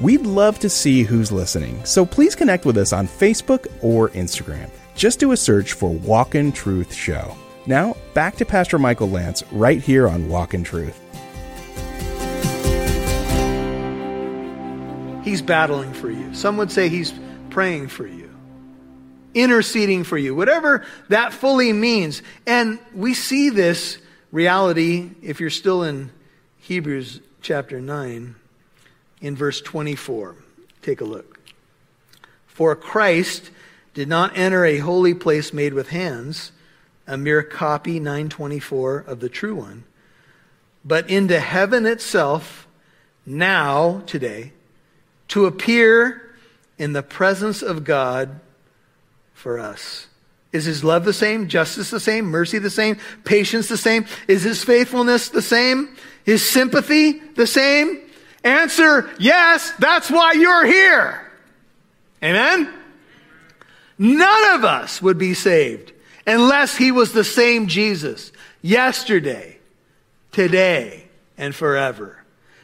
We'd 0.00 0.26
love 0.26 0.58
to 0.58 0.68
see 0.68 1.04
who's 1.04 1.30
listening, 1.30 1.84
so 1.84 2.04
please 2.04 2.34
connect 2.34 2.66
with 2.66 2.76
us 2.76 2.92
on 2.92 3.06
Facebook 3.06 3.68
or 3.82 4.08
Instagram. 4.10 4.68
Just 4.96 5.20
do 5.20 5.30
a 5.30 5.36
search 5.36 5.74
for 5.74 5.90
Walk 5.90 6.34
in 6.34 6.50
Truth 6.50 6.92
Show. 6.92 7.36
Now, 7.68 7.96
back 8.14 8.36
to 8.36 8.44
Pastor 8.44 8.78
Michael 8.78 9.08
Lantz 9.08 9.42
right 9.50 9.82
here 9.82 10.06
on 10.08 10.28
Walk 10.28 10.54
in 10.54 10.62
Truth. 10.62 11.00
He's 15.24 15.42
battling 15.42 15.92
for 15.92 16.08
you. 16.08 16.32
Some 16.32 16.58
would 16.58 16.70
say 16.70 16.88
he's 16.88 17.12
praying 17.50 17.88
for 17.88 18.06
you, 18.06 18.30
interceding 19.34 20.04
for 20.04 20.16
you, 20.16 20.32
whatever 20.36 20.86
that 21.08 21.32
fully 21.32 21.72
means. 21.72 22.22
And 22.46 22.78
we 22.94 23.14
see 23.14 23.50
this 23.50 23.98
reality, 24.30 25.10
if 25.20 25.40
you're 25.40 25.50
still 25.50 25.82
in 25.82 26.12
Hebrews 26.58 27.20
chapter 27.42 27.80
9, 27.80 28.36
in 29.20 29.34
verse 29.34 29.60
24. 29.60 30.36
Take 30.82 31.00
a 31.00 31.04
look. 31.04 31.40
For 32.46 32.76
Christ 32.76 33.50
did 33.92 34.08
not 34.08 34.36
enter 34.36 34.64
a 34.64 34.78
holy 34.78 35.14
place 35.14 35.52
made 35.52 35.74
with 35.74 35.88
hands, 35.88 36.52
a 37.06 37.16
mere 37.16 37.42
copy 37.42 38.00
924 38.00 38.98
of 39.06 39.20
the 39.20 39.28
true 39.28 39.54
one, 39.54 39.84
but 40.84 41.08
into 41.08 41.38
heaven 41.38 41.86
itself 41.86 42.66
now 43.24 44.02
today 44.06 44.52
to 45.28 45.46
appear 45.46 46.22
in 46.78 46.92
the 46.92 47.02
presence 47.02 47.62
of 47.62 47.84
God 47.84 48.40
for 49.34 49.58
us. 49.58 50.06
Is 50.52 50.64
his 50.64 50.82
love 50.82 51.04
the 51.04 51.12
same? 51.12 51.48
Justice 51.48 51.90
the 51.90 52.00
same? 52.00 52.26
Mercy 52.26 52.58
the 52.58 52.70
same? 52.70 52.96
Patience 53.24 53.68
the 53.68 53.76
same? 53.76 54.06
Is 54.28 54.42
his 54.42 54.64
faithfulness 54.64 55.28
the 55.28 55.42
same? 55.42 55.96
His 56.24 56.48
sympathy 56.48 57.12
the 57.12 57.46
same? 57.46 58.00
Answer, 58.42 59.10
yes, 59.18 59.72
that's 59.78 60.10
why 60.10 60.32
you're 60.32 60.66
here. 60.66 61.20
Amen? 62.22 62.72
None 63.98 64.54
of 64.54 64.64
us 64.64 65.02
would 65.02 65.18
be 65.18 65.34
saved 65.34 65.92
unless 66.26 66.76
he 66.76 66.92
was 66.92 67.12
the 67.12 67.24
same 67.24 67.68
Jesus 67.68 68.32
yesterday, 68.62 69.58
today, 70.32 71.04
and 71.38 71.54
forever. 71.54 72.22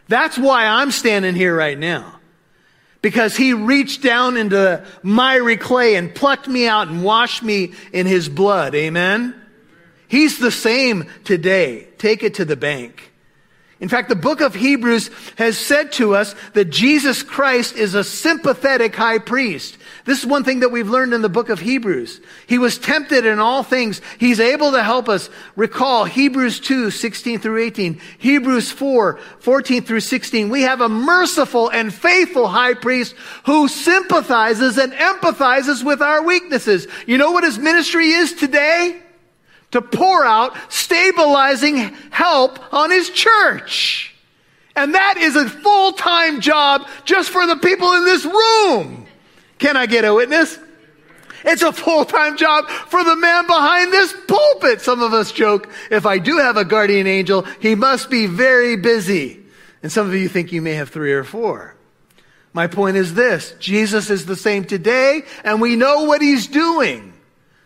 That's 0.09 0.37
why 0.37 0.66
I'm 0.66 0.90
standing 0.90 1.35
here 1.35 1.57
right 1.57 1.78
now. 1.78 2.19
Because 3.00 3.37
he 3.37 3.52
reached 3.52 4.02
down 4.02 4.37
into 4.37 4.85
miry 5.02 5.57
clay 5.57 5.97
and 5.97 6.14
plucked 6.14 6.47
me 6.49 6.66
out 6.69 6.88
and 6.88 7.02
washed 7.02 7.42
me 7.42 7.73
in 7.92 8.07
his 8.07 8.28
blood. 8.28 8.75
Amen? 8.75 9.35
He's 10.07 10.38
the 10.38 10.50
same 10.50 11.07
today. 11.25 11.88
Take 11.99 12.23
it 12.23 12.35
to 12.35 12.45
the 12.45 12.57
bank. 12.57 13.12
In 13.83 13.89
fact, 13.89 14.09
the 14.09 14.15
book 14.15 14.41
of 14.41 14.55
Hebrews 14.55 15.11
has 15.39 15.59
said 15.59 15.91
to 15.95 16.15
us 16.15 16.37
that 16.53 16.67
Jesus 16.67 17.25
Christ 17.25 17.75
is 17.75 17.97
a 17.97 18.05
sympathetic 18.05 18.95
high 18.95 19.19
priest. 19.19 19.77
This 20.05 20.21
is 20.21 20.27
one 20.27 20.45
thing 20.45 20.61
that 20.61 20.71
we've 20.71 20.89
learned 20.89 21.12
in 21.12 21.21
the 21.21 21.29
book 21.29 21.49
of 21.49 21.59
Hebrews. 21.59 22.21
He 22.47 22.59
was 22.59 22.79
tempted 22.79 23.27
in 23.27 23.41
all 23.41 23.65
things. 23.65 24.01
He's 24.21 24.39
able 24.39 24.71
to 24.71 24.85
help 24.85 25.09
us 25.09 25.29
recall 25.57 26.05
Hebrews 26.05 26.61
2, 26.61 26.93
16 26.93 27.41
through 27.41 27.61
18, 27.61 28.01
Hebrews 28.19 28.71
4, 28.71 29.19
14 29.41 29.83
through 29.83 30.01
16. 30.01 30.49
We 30.49 30.62
have 30.62 30.81
a 30.81 30.89
merciful 30.89 31.69
and 31.69 31.93
faithful 31.93 32.47
high 32.47 32.75
priest 32.75 33.17
who 33.47 33.67
sympathizes 33.67 34.79
and 34.79 34.93
empathizes 34.93 35.85
with 35.85 36.01
our 36.01 36.23
weaknesses. 36.23 36.87
You 37.09 37.19
know 37.19 37.33
what 37.33 37.43
his 37.43 37.59
ministry 37.59 38.11
is 38.11 38.33
today? 38.33 39.02
To 39.73 39.83
pour 39.83 40.25
out 40.25 40.57
stabilizing 40.69 41.76
help 42.11 42.59
on 42.73 42.91
his 42.91 43.11
church. 43.11 44.14
And 44.75 44.95
that 44.95 45.17
is 45.19 45.37
a 45.37 45.49
full 45.49 45.93
time 45.93 46.41
job 46.41 46.88
just 47.05 47.31
for 47.31 47.47
the 47.47 47.57
people 47.57 47.93
in 47.93 48.05
this 48.05 48.25
room. 48.25 49.07
Can 49.59 49.76
I 49.76 49.87
get 49.87 50.05
a 50.05 50.14
witness? 50.14 50.59
It's 51.45 51.62
a 51.62 51.73
full 51.73 52.05
time 52.05 52.37
job 52.37 52.69
for 52.69 53.02
the 53.02 53.17
man 53.17 53.47
behind 53.47 53.93
this 53.93 54.14
pulpit. 54.29 54.81
Some 54.81 55.02
of 55.02 55.12
us 55.12 55.33
joke, 55.33 55.69
if 55.91 56.07
I 56.07 56.19
do 56.19 56.38
have 56.38 56.57
a 56.57 56.64
guardian 56.64 57.07
angel, 57.07 57.43
he 57.61 57.75
must 57.75 58.11
be 58.11 58.26
very 58.26 58.76
busy. 58.76 59.41
And 59.83 59.91
some 59.91 60.07
of 60.07 60.14
you 60.14 60.29
think 60.29 60.52
you 60.52 60.62
may 60.62 60.75
have 60.75 60.91
three 60.91 61.12
or 61.12 61.25
four. 61.25 61.75
My 62.52 62.67
point 62.67 62.97
is 62.97 63.14
this 63.14 63.55
Jesus 63.59 64.11
is 64.11 64.26
the 64.26 64.37
same 64.37 64.64
today, 64.64 65.23
and 65.43 65.61
we 65.61 65.76
know 65.76 66.05
what 66.05 66.23
he's 66.23 66.47
doing 66.47 67.12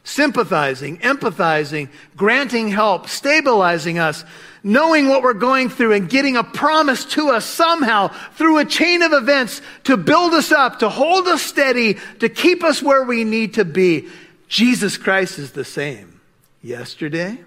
sympathizing, 0.06 0.98
empathizing, 0.98 1.88
granting 2.16 2.68
help, 2.68 3.08
stabilizing 3.08 3.98
us, 3.98 4.24
knowing 4.62 5.08
what 5.08 5.20
we're 5.20 5.34
going 5.34 5.68
through 5.68 5.92
and 5.92 6.08
getting 6.08 6.36
a 6.36 6.44
promise 6.44 7.04
to 7.04 7.30
us 7.30 7.44
somehow 7.44 8.06
through 8.34 8.58
a 8.58 8.64
chain 8.64 9.02
of 9.02 9.12
events 9.12 9.60
to 9.82 9.96
build 9.96 10.32
us 10.32 10.52
up, 10.52 10.78
to 10.78 10.88
hold 10.88 11.26
us 11.26 11.42
steady, 11.42 11.98
to 12.20 12.28
keep 12.28 12.62
us 12.62 12.80
where 12.80 13.02
we 13.02 13.24
need 13.24 13.54
to 13.54 13.64
be. 13.64 14.08
Jesus 14.46 14.96
Christ 14.96 15.40
is 15.40 15.50
the 15.50 15.64
same 15.64 16.20
yesterday 16.62 17.38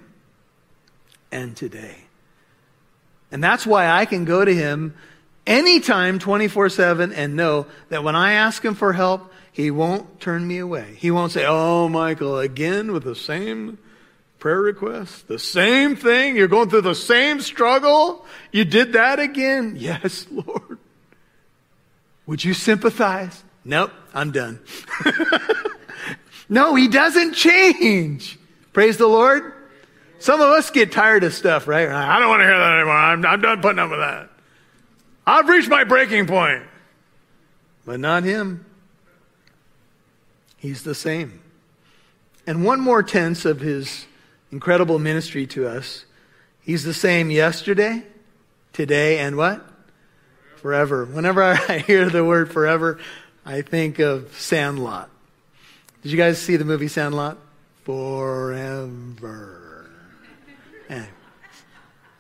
and 1.31 1.55
today. 1.55 1.95
And 3.31 3.41
that's 3.41 3.65
why 3.65 3.87
I 3.87 4.03
can 4.03 4.25
go 4.25 4.43
to 4.43 4.53
him 4.53 4.95
anytime 5.47 6.19
24 6.19 6.67
7 6.67 7.13
and 7.13 7.37
know 7.37 7.67
that 7.87 8.03
when 8.03 8.17
I 8.17 8.33
ask 8.33 8.63
him 8.63 8.75
for 8.75 8.91
help, 8.91 9.31
he 9.59 9.71
won't 9.71 10.21
turn 10.21 10.47
me 10.47 10.57
away. 10.57 10.95
He 10.99 11.11
won't 11.11 11.33
say, 11.33 11.43
Oh, 11.45 11.89
Michael, 11.89 12.39
again 12.39 12.93
with 12.93 13.03
the 13.03 13.13
same 13.13 13.77
prayer 14.39 14.61
request, 14.61 15.27
the 15.27 15.37
same 15.37 15.97
thing. 15.97 16.37
You're 16.37 16.47
going 16.47 16.69
through 16.69 16.83
the 16.83 16.95
same 16.95 17.41
struggle. 17.41 18.25
You 18.53 18.63
did 18.63 18.93
that 18.93 19.19
again. 19.19 19.75
Yes, 19.77 20.27
Lord. 20.31 20.77
Would 22.25 22.41
you 22.41 22.53
sympathize? 22.53 23.43
Nope, 23.65 23.91
I'm 24.13 24.31
done. 24.31 24.61
no, 26.49 26.75
he 26.75 26.87
doesn't 26.87 27.33
change. 27.33 28.39
Praise 28.71 28.95
the 28.95 29.07
Lord. 29.07 29.51
Some 30.19 30.39
of 30.39 30.51
us 30.51 30.69
get 30.69 30.93
tired 30.93 31.25
of 31.25 31.33
stuff, 31.33 31.67
right? 31.67 31.89
I 31.89 32.17
don't 32.17 32.29
want 32.29 32.39
to 32.39 32.45
hear 32.45 32.57
that 32.57 32.75
anymore. 32.75 32.95
I'm, 32.95 33.25
I'm 33.25 33.41
done 33.41 33.61
putting 33.61 33.79
up 33.79 33.89
with 33.89 33.99
that. 33.99 34.29
I've 35.27 35.49
reached 35.49 35.67
my 35.67 35.83
breaking 35.83 36.27
point. 36.27 36.63
But 37.85 37.99
not 37.99 38.23
him. 38.23 38.65
He's 40.59 40.83
the 40.83 40.95
same. 40.95 41.41
And 42.45 42.65
one 42.65 42.79
more 42.79 43.01
tense 43.01 43.45
of 43.45 43.61
his 43.61 44.05
incredible 44.51 44.99
ministry 44.99 45.47
to 45.47 45.67
us. 45.67 46.05
He's 46.61 46.83
the 46.83 46.93
same 46.93 47.31
yesterday, 47.31 48.03
today, 48.73 49.19
and 49.19 49.37
what? 49.37 49.65
Forever. 50.57 51.05
Whenever 51.05 51.43
I 51.43 51.77
hear 51.87 52.09
the 52.09 52.25
word 52.25 52.51
forever, 52.51 52.99
I 53.45 53.61
think 53.61 53.99
of 53.99 54.35
Sandlot. 54.37 55.09
Did 56.03 56.11
you 56.11 56.17
guys 56.17 56.39
see 56.39 56.57
the 56.57 56.65
movie 56.65 56.87
Sandlot? 56.87 57.37
Forever. 57.83 59.89
Anyway. 60.89 61.10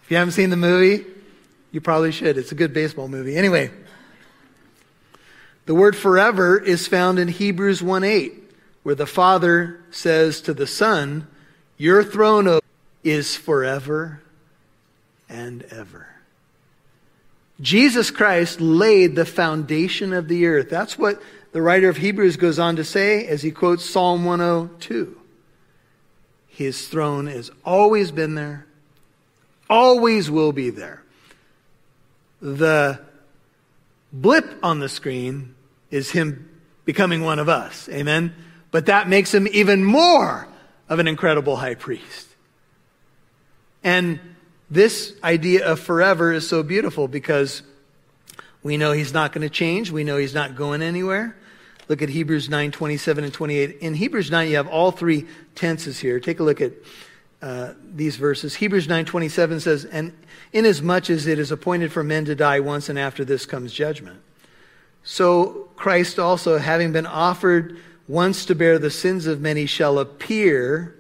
If 0.03 0.11
you 0.11 0.17
haven't 0.17 0.31
seen 0.31 0.49
the 0.49 0.57
movie, 0.57 1.05
you 1.71 1.81
probably 1.81 2.11
should. 2.11 2.37
It's 2.37 2.51
a 2.51 2.55
good 2.55 2.73
baseball 2.73 3.07
movie. 3.07 3.35
Anyway, 3.35 3.71
the 5.69 5.75
word 5.75 5.95
forever 5.95 6.57
is 6.57 6.87
found 6.87 7.19
in 7.19 7.27
Hebrews 7.27 7.83
1 7.83 8.03
8, 8.03 8.33
where 8.81 8.95
the 8.95 9.05
Father 9.05 9.79
says 9.91 10.41
to 10.41 10.53
the 10.55 10.65
Son, 10.65 11.27
Your 11.77 12.03
throne 12.03 12.59
is 13.03 13.35
forever 13.35 14.19
and 15.29 15.61
ever. 15.69 16.07
Jesus 17.61 18.09
Christ 18.09 18.59
laid 18.59 19.15
the 19.15 19.27
foundation 19.27 20.11
of 20.11 20.27
the 20.27 20.47
earth. 20.47 20.71
That's 20.71 20.97
what 20.97 21.21
the 21.51 21.61
writer 21.61 21.87
of 21.87 21.97
Hebrews 21.97 22.37
goes 22.37 22.57
on 22.57 22.75
to 22.77 22.83
say 22.83 23.27
as 23.27 23.43
he 23.43 23.51
quotes 23.51 23.87
Psalm 23.87 24.25
102. 24.25 25.21
His 26.47 26.87
throne 26.87 27.27
has 27.27 27.51
always 27.63 28.09
been 28.09 28.33
there, 28.33 28.65
always 29.69 30.31
will 30.31 30.51
be 30.51 30.71
there. 30.71 31.03
The 32.41 33.01
blip 34.11 34.57
on 34.63 34.79
the 34.79 34.89
screen 34.89 35.53
is 35.91 36.11
him 36.11 36.49
becoming 36.85 37.23
one 37.23 37.39
of 37.39 37.49
us. 37.49 37.87
Amen? 37.89 38.33
But 38.71 38.87
that 38.87 39.07
makes 39.07 39.33
him 39.33 39.47
even 39.51 39.83
more 39.83 40.47
of 40.87 40.99
an 40.99 41.07
incredible 41.07 41.55
high 41.55 41.75
priest. 41.75 42.27
And 43.83 44.19
this 44.69 45.13
idea 45.23 45.65
of 45.65 45.79
forever 45.79 46.31
is 46.31 46.47
so 46.47 46.63
beautiful 46.63 47.07
because 47.07 47.63
we 48.61 48.77
know 48.77 48.91
he's 48.91 49.13
not 49.13 49.31
going 49.31 49.41
to 49.41 49.49
change. 49.49 49.91
We 49.91 50.03
know 50.03 50.17
he's 50.17 50.33
not 50.33 50.55
going 50.55 50.81
anywhere. 50.81 51.35
Look 51.87 52.01
at 52.01 52.09
Hebrews 52.09 52.49
9, 52.49 52.71
27 52.71 53.23
and 53.23 53.33
28. 53.33 53.77
In 53.79 53.95
Hebrews 53.95 54.29
9, 54.29 54.49
you 54.49 54.57
have 54.57 54.67
all 54.67 54.91
three 54.91 55.25
tenses 55.55 55.99
here. 55.99 56.19
Take 56.19 56.39
a 56.39 56.43
look 56.43 56.61
at 56.61 56.73
uh, 57.41 57.73
these 57.95 58.15
verses. 58.15 58.53
Hebrews 58.55 58.87
9, 58.87 59.05
27 59.05 59.59
says, 59.61 59.85
And 59.85 60.15
inasmuch 60.53 61.09
as 61.09 61.25
it 61.25 61.39
is 61.39 61.51
appointed 61.51 61.91
for 61.91 62.03
men 62.03 62.25
to 62.25 62.35
die 62.35 62.59
once, 62.59 62.89
and 62.89 62.99
after 62.99 63.25
this 63.25 63.45
comes 63.45 63.73
judgment. 63.73 64.21
So 65.03 65.69
Christ 65.75 66.19
also, 66.19 66.57
having 66.57 66.91
been 66.91 67.05
offered 67.05 67.77
once 68.07 68.45
to 68.45 68.55
bear 68.55 68.79
the 68.79 68.91
sins 68.91 69.27
of 69.27 69.39
many, 69.41 69.65
shall 69.65 69.99
appear 69.99 70.95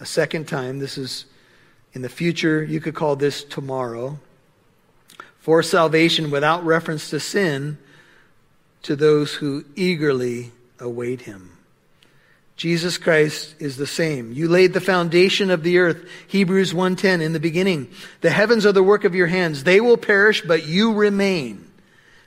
a 0.00 0.06
second 0.06 0.46
time. 0.48 0.78
This 0.78 0.98
is 0.98 1.24
in 1.92 2.02
the 2.02 2.08
future. 2.08 2.62
You 2.62 2.80
could 2.80 2.94
call 2.94 3.16
this 3.16 3.42
tomorrow. 3.44 4.18
For 5.38 5.62
salvation 5.62 6.30
without 6.30 6.64
reference 6.64 7.10
to 7.10 7.20
sin 7.20 7.78
to 8.82 8.94
those 8.96 9.34
who 9.34 9.64
eagerly 9.76 10.52
await 10.78 11.22
him. 11.22 11.52
Jesus 12.56 12.98
Christ 12.98 13.54
is 13.60 13.76
the 13.76 13.86
same. 13.86 14.32
You 14.32 14.48
laid 14.48 14.72
the 14.72 14.80
foundation 14.80 15.48
of 15.50 15.62
the 15.62 15.78
earth. 15.78 16.04
Hebrews 16.26 16.74
1:10 16.74 17.20
in 17.20 17.32
the 17.32 17.40
beginning. 17.40 17.88
The 18.20 18.30
heavens 18.30 18.66
are 18.66 18.72
the 18.72 18.82
work 18.82 19.04
of 19.04 19.14
your 19.14 19.28
hands. 19.28 19.62
They 19.62 19.80
will 19.80 19.96
perish, 19.96 20.42
but 20.42 20.66
you 20.66 20.92
remain. 20.92 21.67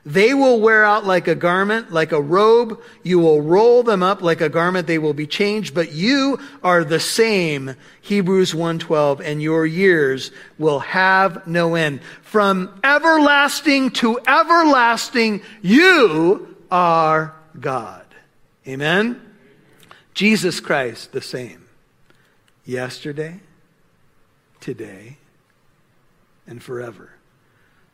They 0.06 0.34
will 0.34 0.60
wear 0.60 0.84
out 0.84 1.06
like 1.06 1.28
a 1.28 1.36
garment, 1.36 1.92
like 1.92 2.12
a 2.12 2.22
robe. 2.22 2.82
You 3.04 3.20
will 3.20 3.42
roll 3.42 3.84
them 3.84 4.02
up 4.02 4.22
like 4.22 4.42
a 4.42 4.50
garment. 4.50 4.88
They 4.88 4.98
will 4.98 5.14
be 5.14 5.28
changed, 5.28 5.76
but 5.76 5.92
you 5.92 6.40
are 6.64 6.84
the 6.84 7.00
same. 7.00 7.76
Hebrews 8.02 8.54
1:12 8.56 9.20
and 9.22 9.42
your 9.42 9.66
years 9.66 10.32
will 10.58 10.80
have 10.80 11.46
no 11.46 11.76
end. 11.76 12.02
From 12.24 12.74
everlasting 12.84 13.92
to 13.92 14.20
everlasting, 14.28 15.42
you 15.62 16.56
are 16.72 17.36
God. 17.60 18.06
Amen. 18.68 19.22
Jesus 20.16 20.60
Christ 20.60 21.12
the 21.12 21.22
same. 21.22 21.68
Yesterday, 22.66 23.40
today, 24.60 25.18
and 26.48 26.62
forever. 26.62 27.12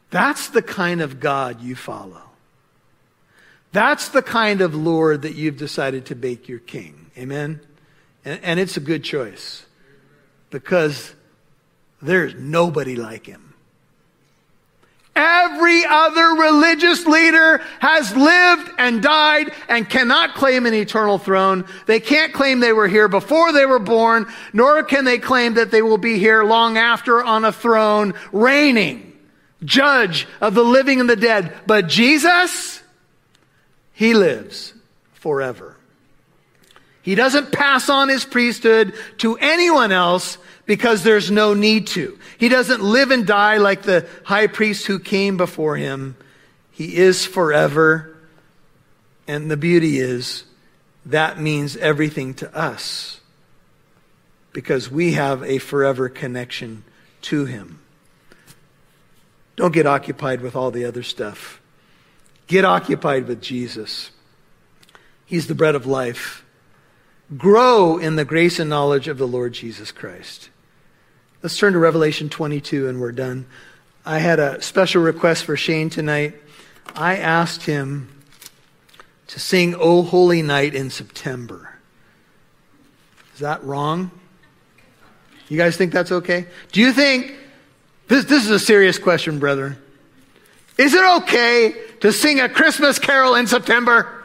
That's 0.10 0.50
the 0.50 0.62
kind 0.62 1.02
of 1.02 1.20
God 1.20 1.62
you 1.62 1.76
follow. 1.76 2.22
That's 3.72 4.10
the 4.10 4.22
kind 4.22 4.62
of 4.62 4.74
Lord 4.74 5.24
that 5.24 5.36
you've 5.36 5.58
decided 5.58 6.06
to 6.08 6.16
make 6.16 6.48
your 6.48 6.60
king. 6.60 7.12
Amen? 7.18 7.60
And, 8.24 8.40
and 8.44 8.60
it's 8.60 8.78
a 8.78 8.80
good 8.80 9.04
choice 9.04 9.66
because 10.50 11.14
there's 12.02 12.34
nobody 12.36 12.96
like 12.96 13.26
him. 13.26 13.54
Every 15.16 15.84
other 15.84 16.42
religious 16.42 17.08
leader 17.08 17.58
has 17.80 18.16
lived 18.16 18.70
and 18.78 19.02
died 19.02 19.52
and 19.68 19.90
cannot 19.90 20.36
claim 20.36 20.68
an 20.68 20.76
eternal 20.76 21.18
throne. 21.18 21.66
They 21.88 22.00
can't 22.00 22.34
claim 22.34 22.60
they 22.60 22.72
were 22.72 22.88
here 22.88 23.08
before 23.08 23.52
they 23.52 23.66
were 23.66 23.80
born, 23.80 24.28
nor 24.54 24.84
can 24.84 25.06
they 25.06 25.18
claim 25.18 25.56
that 25.56 25.72
they 25.72 25.82
will 25.82 25.98
be 25.98 26.20
here 26.20 26.44
long 26.44 26.78
after 26.78 27.24
on 27.24 27.46
a 27.46 27.52
throne 27.52 28.14
reigning 28.32 29.07
judge 29.64 30.28
of 30.42 30.54
the 30.54 30.64
living 30.64 31.00
and 31.00 31.10
the 31.10 31.16
dead. 31.16 31.54
But 31.66 31.88
Jesus, 31.88 32.82
he 33.94 34.14
lives 34.14 34.74
forever. 35.14 35.76
He 37.02 37.16
doesn't 37.16 37.54
pass 37.54 37.90
on 37.90 38.10
his 38.10 38.26
priesthood 38.26 38.94
to 39.20 39.38
anyone 39.38 39.92
else 39.92 40.38
because 40.66 41.04
there's 41.04 41.32
no 41.32 41.54
need 41.54 41.88
to. 41.88 42.20
He 42.38 42.50
doesn't 42.50 42.84
live 42.84 43.12
and 43.12 43.26
die 43.26 43.58
like 43.58 43.84
the 43.84 44.06
high 44.26 44.48
priest 44.48 44.86
who 44.88 45.00
came 45.00 45.38
before 45.38 45.78
him. 45.78 46.18
He 46.72 46.98
is 46.98 47.26
forever. 47.26 48.16
And 49.28 49.50
the 49.50 49.58
beauty 49.58 50.00
is 50.00 50.44
that 51.06 51.40
means 51.40 51.78
everything 51.78 52.34
to 52.36 52.54
us 52.56 53.22
because 54.52 54.92
we 54.92 55.14
have 55.14 55.44
a 55.44 55.60
forever 55.60 56.10
connection 56.10 56.84
to 57.22 57.46
him. 57.46 57.80
Don't 59.58 59.74
get 59.74 59.86
occupied 59.86 60.40
with 60.42 60.56
all 60.56 60.72
the 60.72 60.86
other 60.86 61.04
stuff. 61.04 61.60
Get 62.48 62.64
occupied 62.64 63.28
with 63.28 63.42
Jesus. 63.42 64.12
He's 65.26 65.48
the 65.48 65.56
bread 65.56 65.76
of 65.76 65.86
life. 65.86 66.46
Grow 67.36 67.98
in 67.98 68.16
the 68.16 68.24
grace 68.24 68.60
and 68.60 68.70
knowledge 68.70 69.10
of 69.10 69.18
the 69.18 69.28
Lord 69.28 69.52
Jesus 69.52 69.92
Christ. 69.92 70.50
Let's 71.44 71.58
turn 71.58 71.74
to 71.74 71.80
Revelation 71.80 72.30
22 72.30 72.88
and 72.88 73.02
we're 73.02 73.12
done. 73.12 73.46
I 74.06 74.20
had 74.20 74.40
a 74.40 74.62
special 74.62 75.02
request 75.02 75.44
for 75.44 75.58
Shane 75.58 75.90
tonight. 75.90 76.36
I 76.96 77.18
asked 77.18 77.64
him 77.64 78.10
to 79.28 79.40
sing 79.40 79.76
O 79.76 80.04
Holy 80.04 80.42
Night 80.42 80.74
in 80.74 80.90
September. 80.90 81.78
Is 83.34 83.42
that 83.42 83.64
wrong? 83.64 84.12
You 85.50 85.58
guys 85.58 85.76
think 85.76 85.92
that's 85.92 86.12
okay? 86.12 86.48
Do 86.72 86.80
you 86.80 86.94
think, 86.94 87.34
this, 88.08 88.26
this 88.26 88.44
is 88.44 88.52
a 88.52 88.60
serious 88.60 88.98
question, 88.98 89.40
brethren. 89.40 89.78
Is 90.78 90.94
it 90.94 91.04
okay 91.24 91.74
to 92.02 92.12
sing 92.12 92.40
a 92.40 92.48
Christmas 92.48 93.00
carol 93.00 93.36
in 93.36 93.48
September? 93.48 94.24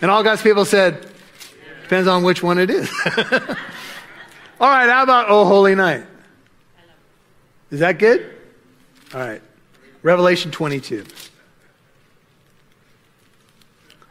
And 0.00 0.10
all 0.10 0.22
God's 0.22 0.42
people 0.42 0.64
said, 0.64 1.06
Depends 1.82 2.08
on 2.08 2.24
which 2.24 2.42
one 2.42 2.58
it 2.58 2.68
is. 2.68 2.90
All 4.60 4.68
right, 4.68 4.88
how 4.88 5.04
about 5.04 5.26
Oh 5.28 5.44
Holy 5.44 5.76
Night? 5.76 6.04
Is 7.70 7.78
that 7.78 7.98
good? 7.98 8.34
All 9.14 9.20
right. 9.20 9.40
Revelation 10.02 10.50
22. 10.50 11.04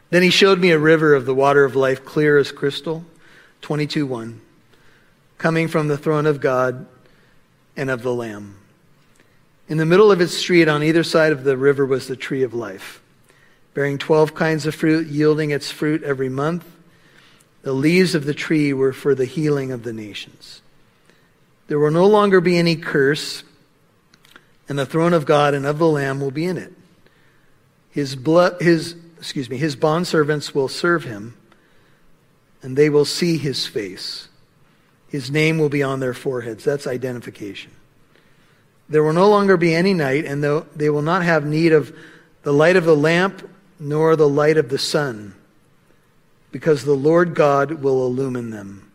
Then 0.08 0.22
he 0.22 0.30
showed 0.30 0.58
me 0.58 0.70
a 0.70 0.78
river 0.78 1.14
of 1.14 1.26
the 1.26 1.34
water 1.34 1.64
of 1.64 1.76
life, 1.76 2.04
clear 2.04 2.38
as 2.38 2.50
crystal. 2.50 3.04
22 3.60 4.06
1. 4.06 4.40
Coming 5.36 5.68
from 5.68 5.88
the 5.88 5.98
throne 5.98 6.24
of 6.24 6.40
God 6.40 6.86
and 7.76 7.90
of 7.90 8.02
the 8.02 8.14
Lamb. 8.14 8.56
In 9.68 9.78
the 9.78 9.86
middle 9.86 10.12
of 10.12 10.20
its 10.20 10.34
street, 10.34 10.68
on 10.68 10.82
either 10.82 11.02
side 11.02 11.32
of 11.32 11.44
the 11.44 11.56
river, 11.56 11.84
was 11.84 12.06
the 12.06 12.16
tree 12.16 12.42
of 12.42 12.54
life, 12.54 13.02
bearing 13.74 13.98
12 13.98 14.34
kinds 14.34 14.64
of 14.64 14.74
fruit, 14.74 15.08
yielding 15.08 15.50
its 15.50 15.70
fruit 15.70 16.02
every 16.04 16.28
month. 16.28 16.64
The 17.62 17.72
leaves 17.72 18.14
of 18.14 18.24
the 18.24 18.34
tree 18.34 18.72
were 18.72 18.92
for 18.92 19.14
the 19.14 19.24
healing 19.24 19.72
of 19.72 19.82
the 19.82 19.92
nations. 19.92 20.62
There 21.66 21.80
will 21.80 21.90
no 21.90 22.06
longer 22.06 22.40
be 22.40 22.56
any 22.56 22.76
curse, 22.76 23.42
and 24.68 24.78
the 24.78 24.86
throne 24.86 25.12
of 25.12 25.26
God 25.26 25.52
and 25.52 25.66
of 25.66 25.78
the 25.78 25.88
Lamb 25.88 26.20
will 26.20 26.30
be 26.30 26.44
in 26.44 26.56
it. 26.56 26.72
His 27.90 28.14
blood, 28.14 28.60
his, 28.60 28.94
excuse 29.18 29.50
me, 29.50 29.56
his 29.56 29.74
bondservants 29.74 30.54
will 30.54 30.68
serve 30.68 31.02
him, 31.02 31.36
and 32.62 32.76
they 32.76 32.88
will 32.88 33.04
see 33.04 33.36
his 33.36 33.66
face. 33.66 34.28
His 35.08 35.30
name 35.30 35.58
will 35.58 35.68
be 35.68 35.82
on 35.82 35.98
their 35.98 36.14
foreheads. 36.14 36.62
That's 36.62 36.86
identification. 36.86 37.72
There 38.88 39.02
will 39.02 39.12
no 39.12 39.28
longer 39.28 39.56
be 39.56 39.74
any 39.74 39.94
night, 39.94 40.24
and 40.24 40.42
they 40.76 40.90
will 40.90 41.02
not 41.02 41.22
have 41.22 41.44
need 41.44 41.72
of 41.72 41.96
the 42.42 42.52
light 42.52 42.76
of 42.76 42.84
the 42.84 42.96
lamp 42.96 43.48
nor 43.80 44.16
the 44.16 44.28
light 44.28 44.56
of 44.56 44.68
the 44.68 44.78
sun 44.78 45.34
because 46.52 46.84
the 46.84 46.94
Lord 46.94 47.34
God 47.34 47.82
will 47.82 48.06
illumine 48.06 48.50
them. 48.50 48.90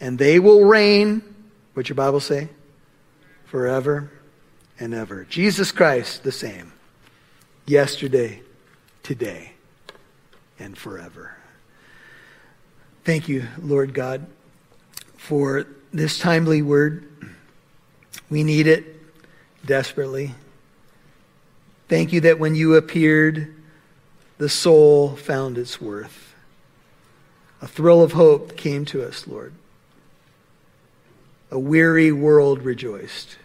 And 0.00 0.18
they 0.18 0.38
will 0.38 0.64
reign, 0.64 1.22
what 1.74 1.88
your 1.88 1.96
Bible 1.96 2.20
say? 2.20 2.48
Forever 3.46 4.10
and 4.78 4.94
ever. 4.94 5.24
Jesus 5.24 5.72
Christ, 5.72 6.22
the 6.22 6.30
same. 6.30 6.72
Yesterday, 7.66 8.42
today, 9.02 9.52
and 10.58 10.76
forever. 10.78 11.36
Thank 13.04 13.28
you, 13.28 13.46
Lord 13.60 13.94
God, 13.94 14.26
for 15.16 15.66
this 15.92 16.18
timely 16.18 16.62
word. 16.62 17.08
We 18.30 18.44
need 18.44 18.66
it 18.66 18.97
desperately. 19.64 20.34
Thank 21.88 22.12
you 22.12 22.20
that 22.22 22.38
when 22.38 22.54
you 22.54 22.74
appeared, 22.74 23.54
the 24.38 24.48
soul 24.48 25.16
found 25.16 25.58
its 25.58 25.80
worth. 25.80 26.34
A 27.60 27.66
thrill 27.66 28.02
of 28.02 28.12
hope 28.12 28.56
came 28.56 28.84
to 28.86 29.02
us, 29.02 29.26
Lord. 29.26 29.52
A 31.50 31.58
weary 31.58 32.12
world 32.12 32.62
rejoiced 32.62 33.36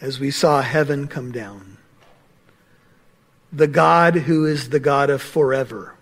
as 0.00 0.20
we 0.20 0.30
saw 0.30 0.62
heaven 0.62 1.08
come 1.08 1.32
down. 1.32 1.78
The 3.52 3.66
God 3.66 4.14
who 4.14 4.44
is 4.44 4.68
the 4.68 4.80
God 4.80 5.10
of 5.10 5.22
forever, 5.22 5.94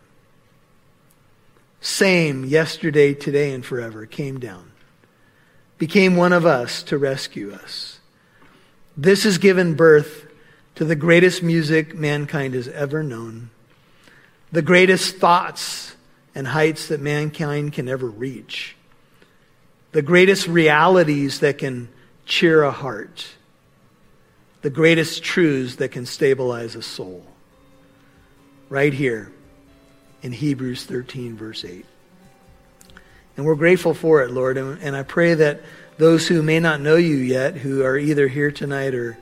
same 1.80 2.44
yesterday, 2.44 3.14
today, 3.14 3.52
and 3.52 3.64
forever, 3.64 4.04
came 4.04 4.40
down, 4.40 4.72
became 5.78 6.16
one 6.16 6.32
of 6.32 6.44
us 6.44 6.82
to 6.84 6.98
rescue 6.98 7.52
us. 7.52 7.95
This 8.96 9.24
has 9.24 9.38
given 9.38 9.74
birth 9.74 10.26
to 10.76 10.84
the 10.84 10.96
greatest 10.96 11.42
music 11.42 11.94
mankind 11.94 12.54
has 12.54 12.68
ever 12.68 13.02
known, 13.02 13.50
the 14.52 14.62
greatest 14.62 15.16
thoughts 15.16 15.94
and 16.34 16.46
heights 16.46 16.88
that 16.88 17.00
mankind 17.00 17.72
can 17.72 17.88
ever 17.88 18.06
reach. 18.06 18.76
The 19.92 20.02
greatest 20.02 20.46
realities 20.46 21.40
that 21.40 21.58
can 21.58 21.88
cheer 22.26 22.62
a 22.62 22.70
heart. 22.70 23.26
The 24.62 24.70
greatest 24.70 25.22
truths 25.22 25.76
that 25.76 25.90
can 25.90 26.04
stabilize 26.04 26.74
a 26.74 26.82
soul. 26.82 27.24
Right 28.68 28.92
here 28.92 29.32
in 30.22 30.32
Hebrews 30.32 30.84
13, 30.84 31.36
verse 31.36 31.64
8. 31.64 31.86
And 33.36 33.46
we're 33.46 33.54
grateful 33.54 33.94
for 33.94 34.22
it, 34.22 34.30
Lord. 34.30 34.56
And, 34.58 34.78
and 34.82 34.96
I 34.96 35.02
pray 35.02 35.34
that 35.34 35.62
those 35.98 36.28
who 36.28 36.42
may 36.42 36.60
not 36.60 36.80
know 36.80 36.96
you 36.96 37.16
yet, 37.16 37.56
who 37.56 37.84
are 37.84 37.96
either 37.96 38.28
here 38.28 38.50
tonight 38.50 38.94
or 38.94 39.16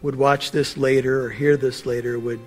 would 0.00 0.16
watch 0.16 0.50
this 0.50 0.76
later 0.76 1.24
or 1.24 1.30
hear 1.30 1.56
this 1.56 1.86
later, 1.86 2.18
would 2.18 2.40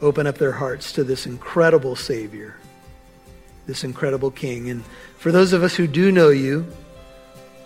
open 0.00 0.26
up 0.26 0.38
their 0.38 0.52
hearts 0.52 0.92
to 0.92 1.04
this 1.04 1.26
incredible 1.26 1.96
Savior 1.96 2.56
this 3.66 3.84
incredible 3.84 4.30
King. 4.30 4.70
And 4.70 4.84
for 5.18 5.32
those 5.32 5.52
of 5.52 5.62
us 5.62 5.74
who 5.74 5.86
do 5.86 6.10
know 6.10 6.30
you, 6.30 6.66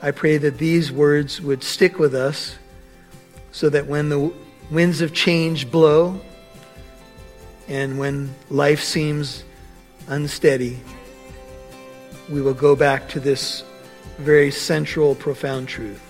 I 0.03 0.11
pray 0.11 0.37
that 0.39 0.59
these 0.59 0.93
words 0.93 1.41
would 1.41 1.63
stick 1.63 1.99
with 1.99 2.15
us 2.15 2.57
so 3.53 3.69
that 3.71 3.87
when 3.87 4.09
the 4.09 4.33
winds 4.71 5.01
of 5.01 5.15
change 5.15 5.71
blow 5.71 6.21
and 7.69 7.99
when 7.99 8.35
life 8.51 8.83
seems 8.83 9.43
unsteady, 10.07 10.79
we 12.29 12.43
will 12.43 12.55
go 12.55 12.77
back 12.77 13.09
to 13.11 13.21
this 13.21 13.65
very 14.19 14.51
central, 14.51 15.15
profound 15.15 15.69
truth. 15.69 16.03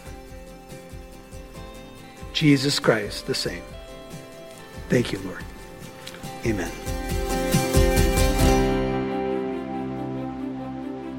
Jesus 2.32 2.78
Christ, 2.78 3.26
the 3.26 3.34
same. 3.34 3.62
Thank 4.88 5.12
you, 5.12 5.18
Lord. 5.20 5.42
Amen. 6.44 6.70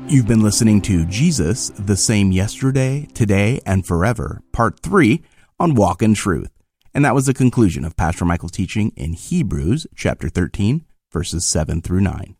You've 0.09 0.27
been 0.27 0.41
listening 0.41 0.81
to 0.83 1.05
Jesus, 1.05 1.69
the 1.71 1.97
same 1.97 2.31
yesterday, 2.31 3.09
today, 3.13 3.59
and 3.65 3.85
forever, 3.85 4.41
part 4.53 4.79
three 4.79 5.21
on 5.59 5.75
Walk 5.75 6.01
in 6.01 6.13
Truth. 6.13 6.51
And 6.93 7.03
that 7.03 7.13
was 7.13 7.25
the 7.25 7.33
conclusion 7.33 7.83
of 7.83 7.97
Pastor 7.97 8.23
Michael's 8.23 8.53
teaching 8.53 8.93
in 8.95 9.11
Hebrews 9.11 9.85
chapter 9.95 10.29
13, 10.29 10.85
verses 11.11 11.45
7 11.45 11.81
through 11.81 12.01
9. 12.01 12.36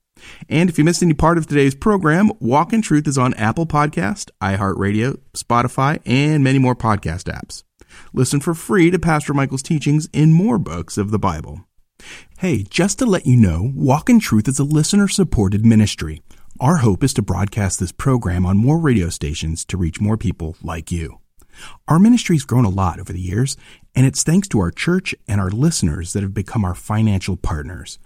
And 0.50 0.70
if 0.70 0.78
you 0.78 0.84
missed 0.84 1.04
any 1.04 1.14
part 1.14 1.38
of 1.38 1.48
today's 1.48 1.76
program, 1.76 2.32
Walk 2.40 2.74
in 2.74 2.82
Truth 2.82 3.08
is 3.08 3.18
on 3.18 3.34
Apple 3.36 3.66
Podcast, 3.66 4.30
iHeartRadio, 4.42 5.20
Spotify, 5.34 6.00
and 6.06 6.44
many 6.44 6.60
more 6.60 6.76
podcast 6.76 7.24
apps. 7.26 7.64
Listen 8.14 8.40
for 8.40 8.54
free 8.54 8.92
to 8.92 9.00
Pastor 9.00 9.34
Michael's 9.34 9.64
teachings 9.64 10.08
in 10.14 10.34
more 10.34 10.58
books 10.58 10.98
of 10.98 11.12
the 11.12 11.20
Bible. 11.20 11.62
Hey, 12.40 12.64
just 12.64 13.00
to 13.00 13.06
let 13.06 13.26
you 13.26 13.38
know, 13.38 13.72
Walk 13.76 14.10
in 14.10 14.20
Truth 14.20 14.48
is 14.48 14.60
a 14.60 14.64
listener 14.64 15.08
supported 15.08 15.66
ministry. 15.66 16.22
Our 16.60 16.78
hope 16.78 17.04
is 17.04 17.14
to 17.16 17.22
broadcast 17.22 17.80
this 17.80 17.92
program 17.92 18.46
on 18.46 18.58
more 18.58 18.80
radio 18.80 19.10
stations 19.10 19.66
to 19.66 19.78
reach 19.78 20.02
more 20.02 20.18
people 20.18 20.56
like 20.62 20.92
you. 20.92 21.20
Our 21.88 22.00
ministry's 22.00 22.46
grown 22.46 22.66
a 22.66 22.70
lot 22.70 23.00
over 23.00 23.14
the 23.14 23.20
years, 23.20 23.58
and 23.96 24.06
it's 24.06 24.24
thanks 24.24 24.48
to 24.50 24.60
our 24.60 24.72
church 24.72 25.16
and 25.28 25.42
our 25.42 25.50
listeners 25.50 26.14
that 26.14 26.24
have 26.24 26.34
become 26.34 26.64
our 26.64 26.76
financial 26.76 27.38
partners. 27.38 28.00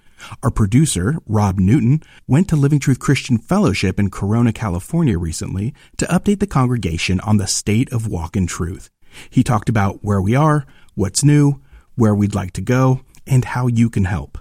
Our 0.44 0.52
producer, 0.52 1.18
Rob 1.26 1.60
Newton, 1.60 2.02
went 2.28 2.48
to 2.50 2.56
Living 2.56 2.80
Truth 2.80 3.00
Christian 3.00 3.38
Fellowship 3.38 4.00
in 4.00 4.10
Corona, 4.10 4.54
California 4.54 5.18
recently 5.18 5.74
to 5.98 6.06
update 6.06 6.40
the 6.40 6.48
congregation 6.48 7.20
on 7.22 7.38
the 7.38 7.48
state 7.48 7.92
of 7.92 8.08
Walk 8.08 8.36
in 8.36 8.48
Truth. 8.48 8.90
He 9.30 9.44
talked 9.44 9.70
about 9.70 10.04
where 10.04 10.22
we 10.22 10.36
are, 10.36 10.66
what's 10.96 11.24
new, 11.24 11.62
where 11.96 12.16
we'd 12.16 12.36
like 12.36 12.54
to 12.54 12.62
go, 12.62 13.02
and 13.28 13.46
how 13.46 13.68
you 13.68 13.90
can 13.90 14.06
help. 14.06 14.38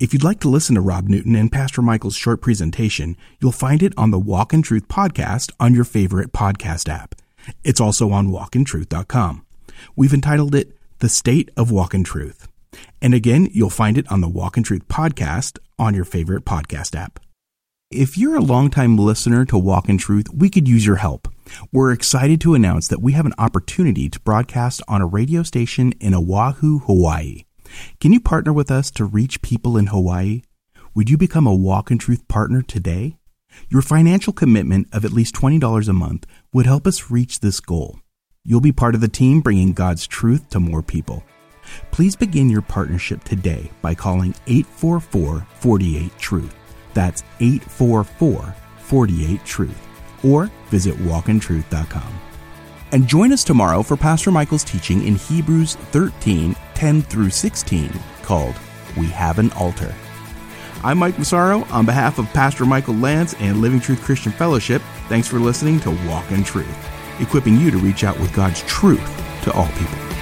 If 0.00 0.12
you'd 0.12 0.24
like 0.24 0.40
to 0.40 0.48
listen 0.48 0.74
to 0.76 0.80
Rob 0.80 1.08
Newton 1.08 1.36
and 1.36 1.52
Pastor 1.52 1.82
Michael's 1.82 2.16
short 2.16 2.40
presentation, 2.40 3.16
you'll 3.40 3.52
find 3.52 3.82
it 3.82 3.92
on 3.96 4.10
the 4.10 4.18
Walk 4.18 4.54
in 4.54 4.62
Truth 4.62 4.88
podcast 4.88 5.52
on 5.60 5.74
your 5.74 5.84
favorite 5.84 6.32
podcast 6.32 6.88
app. 6.88 7.14
It's 7.62 7.80
also 7.80 8.10
on 8.10 8.28
walkintruth.com. 8.28 9.44
We've 9.94 10.14
entitled 10.14 10.54
it 10.54 10.76
The 11.00 11.08
State 11.08 11.50
of 11.56 11.70
Walk 11.70 11.94
in 11.94 12.04
Truth. 12.04 12.48
And 13.00 13.14
again, 13.14 13.48
you'll 13.52 13.70
find 13.70 13.98
it 13.98 14.10
on 14.10 14.20
the 14.20 14.28
Walk 14.28 14.56
in 14.56 14.62
Truth 14.62 14.88
podcast 14.88 15.58
on 15.78 15.94
your 15.94 16.04
favorite 16.04 16.44
podcast 16.44 16.94
app. 16.94 17.20
If 17.90 18.18
you're 18.18 18.36
a 18.36 18.40
longtime 18.40 18.96
listener 18.96 19.44
to 19.44 19.58
Walk 19.58 19.88
in 19.88 19.98
Truth, 19.98 20.26
we 20.34 20.50
could 20.50 20.66
use 20.66 20.84
your 20.84 20.96
help. 20.96 21.28
We're 21.72 21.92
excited 21.92 22.40
to 22.40 22.54
announce 22.54 22.88
that 22.88 23.02
we 23.02 23.12
have 23.12 23.26
an 23.26 23.34
opportunity 23.38 24.08
to 24.08 24.20
broadcast 24.20 24.82
on 24.88 25.00
a 25.00 25.06
radio 25.06 25.42
station 25.42 25.92
in 26.00 26.14
Oahu, 26.14 26.80
Hawaii. 26.80 27.44
Can 28.00 28.12
you 28.12 28.20
partner 28.20 28.52
with 28.52 28.70
us 28.70 28.90
to 28.92 29.04
reach 29.04 29.42
people 29.42 29.76
in 29.76 29.86
Hawaii? 29.86 30.42
Would 30.94 31.10
you 31.10 31.16
become 31.16 31.46
a 31.46 31.54
Walk 31.54 31.90
in 31.90 31.98
Truth 31.98 32.26
partner 32.26 32.62
today? 32.62 33.16
Your 33.68 33.82
financial 33.82 34.32
commitment 34.32 34.88
of 34.92 35.04
at 35.04 35.12
least 35.12 35.34
$20 35.34 35.88
a 35.88 35.92
month 35.92 36.26
would 36.52 36.66
help 36.66 36.86
us 36.86 37.10
reach 37.10 37.40
this 37.40 37.60
goal. 37.60 38.00
You'll 38.44 38.60
be 38.60 38.72
part 38.72 38.94
of 38.94 39.00
the 39.00 39.08
team 39.08 39.40
bringing 39.40 39.72
God's 39.72 40.06
truth 40.06 40.50
to 40.50 40.60
more 40.60 40.82
people. 40.82 41.22
Please 41.90 42.16
begin 42.16 42.50
your 42.50 42.62
partnership 42.62 43.24
today 43.24 43.70
by 43.82 43.94
calling 43.94 44.34
844 44.46 45.46
48 45.54 46.18
Truth. 46.18 46.54
That's 46.94 47.22
844 47.40 48.54
48 48.78 49.44
Truth. 49.44 49.88
Or 50.24 50.50
visit 50.70 50.94
walkintruth.com. 50.96 52.20
And 52.92 53.08
join 53.08 53.32
us 53.32 53.44
tomorrow 53.44 53.82
for 53.82 53.96
Pastor 53.96 54.30
Michael's 54.30 54.64
teaching 54.64 55.06
in 55.06 55.16
Hebrews 55.16 55.74
13 55.74 56.54
10 56.74 57.02
through 57.02 57.30
16 57.30 57.92
called 58.22 58.54
We 58.96 59.06
Have 59.06 59.38
an 59.38 59.50
Altar. 59.52 59.94
I'm 60.84 60.98
Mike 60.98 61.18
Massaro 61.18 61.64
on 61.70 61.86
behalf 61.86 62.18
of 62.18 62.26
Pastor 62.34 62.66
Michael 62.66 62.94
Lantz 62.94 63.34
and 63.40 63.62
Living 63.62 63.80
Truth 63.80 64.02
Christian 64.02 64.32
Fellowship. 64.32 64.82
Thanks 65.08 65.26
for 65.26 65.38
listening 65.38 65.80
to 65.80 65.90
Walk 66.06 66.30
in 66.30 66.44
Truth, 66.44 66.68
equipping 67.20 67.58
you 67.58 67.70
to 67.70 67.78
reach 67.78 68.04
out 68.04 68.18
with 68.20 68.34
God's 68.34 68.62
truth 68.64 69.00
to 69.44 69.52
all 69.52 69.68
people. 69.68 70.13